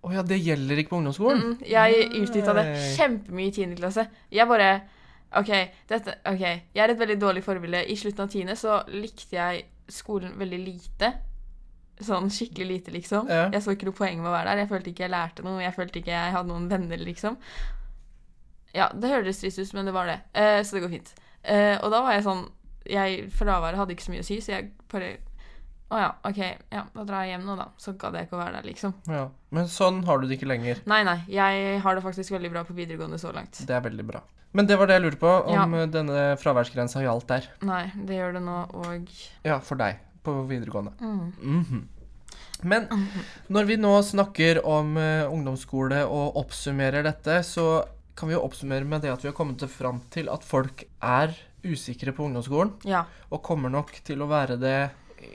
[0.04, 1.40] Å ja, det gjelder ikke på ungdomsskolen?
[1.40, 2.66] Mm, jeg utnytta det
[2.98, 3.74] kjempemye i 10.
[3.80, 4.04] klasse.
[4.30, 4.68] Jeg bare
[5.40, 5.52] OK,
[5.90, 7.84] dette, ok, jeg er et veldig dårlig forbilde.
[7.90, 8.56] I slutten av 10.
[8.58, 11.12] så likte jeg skolen veldig lite.
[12.02, 13.30] Sånn skikkelig lite, liksom.
[13.30, 13.46] Ja.
[13.54, 14.64] Jeg så ikke noe poeng med å være der.
[14.64, 15.62] Jeg følte ikke jeg lærte noe.
[15.62, 17.38] Jeg følte ikke jeg hadde noen venner, liksom.
[18.74, 20.18] Ja, det høres trist ut, men det var det.
[20.34, 21.14] Uh, så det går fint.
[21.46, 22.46] Uh, og da var jeg sånn
[22.88, 25.14] jeg, Fraværet hadde ikke så mye å si, så jeg bare
[25.92, 26.38] Å ja, OK,
[26.72, 27.68] ja, da drar jeg hjem nå, da.
[27.80, 28.94] Så gadd jeg ikke å være der, liksom.
[29.08, 29.26] Ja.
[29.54, 30.80] Men sånn har du det ikke lenger.
[30.90, 31.18] Nei, nei.
[31.30, 33.60] Jeg har det faktisk veldig bra på videregående så langt.
[33.68, 34.24] Det er veldig bra.
[34.54, 35.86] Men det var det jeg lurte på, om Ja.
[35.90, 37.48] denne fraværsgrensa gjaldt der.
[37.66, 39.08] Nei, det gjør det nå, og
[39.44, 39.98] Ja, for deg.
[40.24, 40.92] På videregående.
[41.00, 41.32] mm.
[41.42, 41.88] Mhm.
[42.64, 42.86] Men
[43.50, 47.84] når vi nå snakker om uh, ungdomsskole og oppsummerer dette, så
[48.16, 51.34] kan vi jo oppsummere med det at vi har kommet fram til at folk er
[51.64, 53.04] usikre på ungdomsskolen, Ja.
[53.30, 54.90] og kommer nok til å være det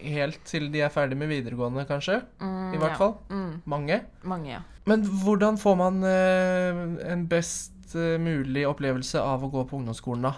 [0.06, 2.22] helt til de er ferdig med videregående, kanskje.
[2.40, 2.98] Mm, I hvert ja.
[2.98, 3.16] fall.
[3.30, 4.02] Mm, Mange.
[4.24, 4.60] mange, ja.
[4.86, 10.28] Men hvordan får man uh, en best eh, mulig opplevelse av å gå på ungdomsskolen,
[10.30, 10.34] da?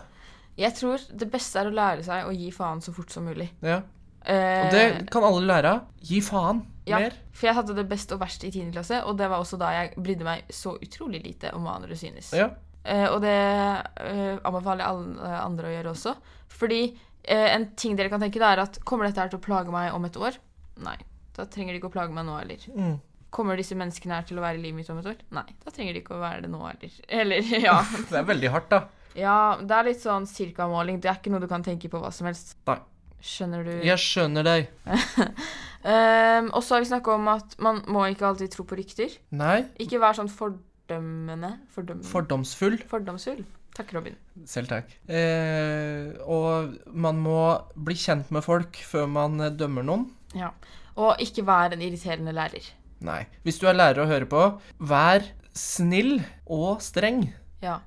[0.59, 3.49] Jeg tror det beste er å lære seg å gi faen så fort som mulig.
[3.63, 3.81] Ja.
[4.21, 5.85] Eh, Og det kan alle lære av.
[6.05, 7.15] Gi faen ja, mer.
[7.33, 8.71] For jeg hadde det best og verst i 10.
[8.75, 11.97] klasse, og det var også da jeg brydde meg så utrolig lite om hva andre
[11.97, 12.33] synes.
[12.37, 12.49] Ja.
[12.83, 16.15] Eh, og det eh, anbefaler jeg alle andre å gjøre også.
[16.51, 16.81] Fordi
[17.23, 19.73] eh, en ting dere kan tenke, det er at kommer dette her til å plage
[19.73, 20.37] meg om et år?
[20.81, 20.97] Nei.
[21.37, 22.65] Da trenger de ikke å plage meg nå heller.
[22.75, 22.97] Mm.
[23.31, 25.19] Kommer disse menneskene her til å være i livet mitt om et år?
[25.37, 25.45] Nei.
[25.63, 26.95] Da trenger de ikke å være det nå heller.
[27.21, 27.77] Eller, ja.
[28.11, 28.81] Det er veldig hardt, da.
[29.15, 31.01] Ja, det er litt sånn cirka-måling.
[31.03, 32.55] Det er ikke noe du kan tenke på hva som helst.
[32.69, 32.79] Nei.
[33.21, 33.71] Skjønner du?
[33.85, 34.69] Jeg skjønner deg.
[34.87, 39.13] um, og så har vi snakka om at man må ikke alltid tro på rykter.
[39.37, 39.59] Nei.
[39.83, 42.09] Ikke vær sånn fordømmende Fordømmende.
[42.09, 42.79] Fordomsfull.
[42.89, 43.43] Fordomsfull.
[43.77, 44.17] Takk, Robin.
[44.49, 44.89] Selv takk.
[45.07, 47.39] Eh, og man må
[47.79, 50.09] bli kjent med folk før man dømmer noen.
[50.35, 50.51] Ja.
[50.99, 52.67] Og ikke vær en irriterende lærer.
[53.05, 53.23] Nei.
[53.45, 54.41] Hvis du er lærer og hører på,
[54.79, 55.25] vær
[55.57, 57.25] snill og streng.
[57.63, 57.79] Ja.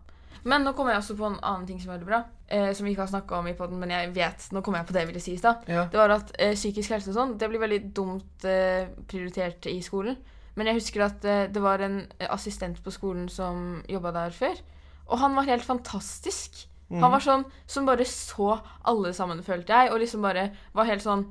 [0.44, 2.20] Men nå kommer jeg også på en annen ting som er veldig bra.
[2.52, 4.90] Eh, som vi ikke har snakka om i podden, men jeg vet, nå kommer jeg
[4.90, 5.64] på det jeg ville si i stad.
[5.70, 5.86] Ja.
[5.90, 9.78] Det var at eh, psykisk helse og sånn, det blir veldig dumt eh, prioritert i
[9.86, 10.18] skolen.
[10.58, 14.36] Men jeg husker at eh, det var en eh, assistent på skolen som jobba der
[14.36, 14.60] før.
[15.08, 16.66] Og han var helt fantastisk.
[16.94, 19.90] Han var sånn som bare så alle sammen, følte jeg.
[19.90, 21.24] Og liksom bare var helt sånn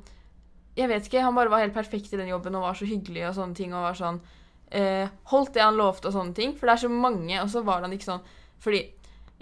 [0.76, 3.28] Jeg vet ikke, han bare var helt perfekt i den jobben og var så hyggelig
[3.30, 3.74] og sånne ting.
[3.74, 4.21] Og var sånn
[4.71, 6.55] eh, Holdt det han lovte og sånne ting.
[6.57, 8.24] For det er så mange, og så var han ikke sånn
[8.63, 8.86] Fordi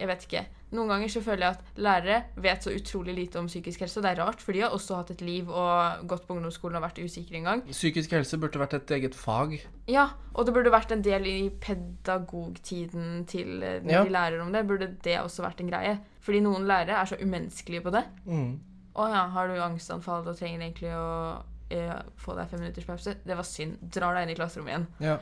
[0.02, 0.42] jeg vet ikke.
[0.72, 4.02] Noen ganger så føler jeg at lærere vet så utrolig lite om psykisk helse.
[4.02, 6.86] Det er rart, for de har også hatt et liv og gått på ungdomsskolen og
[6.86, 7.62] vært usikre en gang.
[7.68, 9.58] Psykisk helse burde vært et eget fag.
[9.92, 14.04] Ja, og det burde vært en del i pedagogtiden til når Ja.
[14.04, 14.66] de lærer om det.
[14.68, 16.00] Burde det også vært en greie.
[16.22, 18.06] Fordi noen lærere er så umenneskelige på det.
[18.26, 18.60] Mm.
[18.94, 21.08] Å ja, har du angstanfall og trenger egentlig å
[21.72, 23.14] eh, få deg fem minutters pause?
[23.24, 23.78] Det var synd.
[23.82, 24.88] Drar deg inn i klasserommet igjen.
[25.00, 25.18] Ja.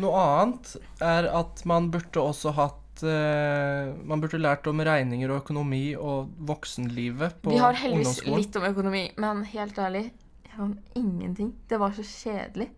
[0.00, 5.40] Noe annet er at man burde også hatt eh, Man burde lært om regninger og
[5.42, 8.42] økonomi og voksenlivet på Vi har heldigvis ungdomsskolen.
[8.42, 10.04] litt om økonomi, men helt ærlig,
[10.46, 11.54] jeg kan ingenting.
[11.70, 12.68] Det var så kjedelig.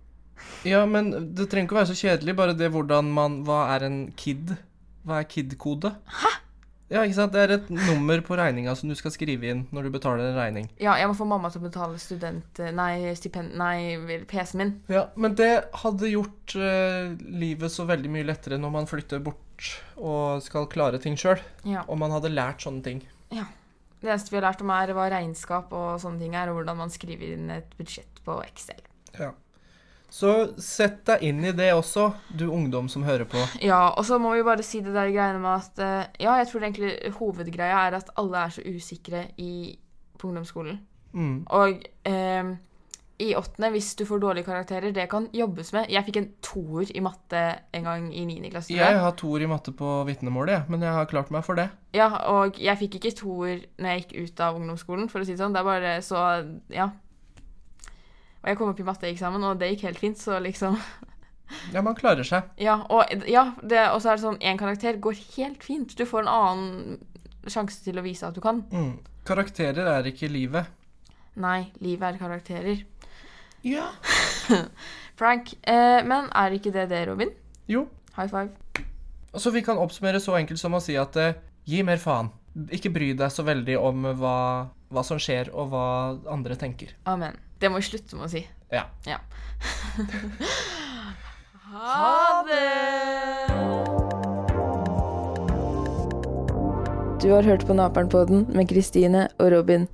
[0.66, 2.34] Ja, men det trenger ikke å være så kjedelig.
[2.38, 4.54] Bare det hvordan man Hva er en KID?
[5.06, 5.92] Hva er KID-kode?
[6.22, 6.32] Hæ?
[6.92, 7.32] Ja, ikke sant.
[7.32, 10.38] Det er et nummer på regninga som du skal skrive inn når du betaler en
[10.38, 10.68] regning.
[10.82, 12.60] Ja, jeg må få mamma til å betale student...
[12.76, 13.54] Nei, stipend...
[13.58, 13.96] Nei,
[14.28, 14.74] PC-en min.
[14.92, 15.50] Ja, Men det
[15.84, 21.00] hadde gjort uh, livet så veldig mye lettere når man flytter bort og skal klare
[21.02, 21.40] ting sjøl.
[21.68, 21.86] Ja.
[21.88, 23.02] Om man hadde lært sånne ting.
[23.32, 23.48] Ja.
[24.02, 26.80] Det eneste vi har lært om, er hva regnskap og sånne ting er, og hvordan
[26.80, 28.82] man skriver inn et budsjett på Excel.
[30.12, 33.40] Så sett deg inn i det også, du ungdom som hører på.
[33.64, 36.50] Ja, og så må vi bare si det der greiene med at eh, Ja, jeg
[36.50, 39.78] tror egentlig hovedgreia er at alle er så usikre i,
[40.20, 40.82] på ungdomsskolen.
[41.16, 41.38] Mm.
[41.48, 42.52] Og eh,
[43.22, 45.88] i åttende, hvis du får dårlige karakterer, det kan jobbes med.
[45.92, 47.42] Jeg fikk en toer i matte
[47.76, 48.72] en gang i niende klasse.
[48.74, 49.00] Jeg jeg.
[49.04, 51.68] har toer i matte på vitnemålet, jeg, men jeg har klart meg for det.
[51.96, 55.36] Ja, og jeg fikk ikke toer når jeg gikk ut av ungdomsskolen, for å si
[55.36, 55.54] det sånn.
[55.54, 56.26] Det er bare så
[56.72, 56.90] Ja.
[58.42, 60.78] Og jeg kom opp i matteeksamen, og det gikk helt fint, så liksom
[61.74, 62.48] Ja, man klarer seg.
[62.68, 65.94] Ja, og ja, det, og så er det sånn én karakter går helt fint.
[65.98, 68.64] Du får en annen sjanse til å vise at du kan.
[68.72, 68.96] Mm.
[69.26, 70.70] Karakterer er ikke livet.
[71.38, 72.82] Nei, livet er karakterer.
[73.62, 73.88] Ja.
[75.20, 77.30] Frank, eh, men er ikke det det, Robin?
[77.70, 77.86] Jo.
[78.16, 78.50] High five.
[79.38, 81.38] Så vi kan oppsummere så enkelt som å si at eh,
[81.68, 82.32] gi mer faen.
[82.74, 84.36] Ikke bry deg så veldig om hva,
[84.92, 85.86] hva som skjer, og hva
[86.34, 86.92] andre tenker.
[87.08, 87.38] Amen.
[87.62, 88.40] Det må vi slutte med å si.
[88.74, 88.88] Ja.
[89.06, 89.20] Ja.
[91.70, 92.62] ha det!
[97.22, 99.86] Du har hørt på Naperen-podden med Kristine og Robin.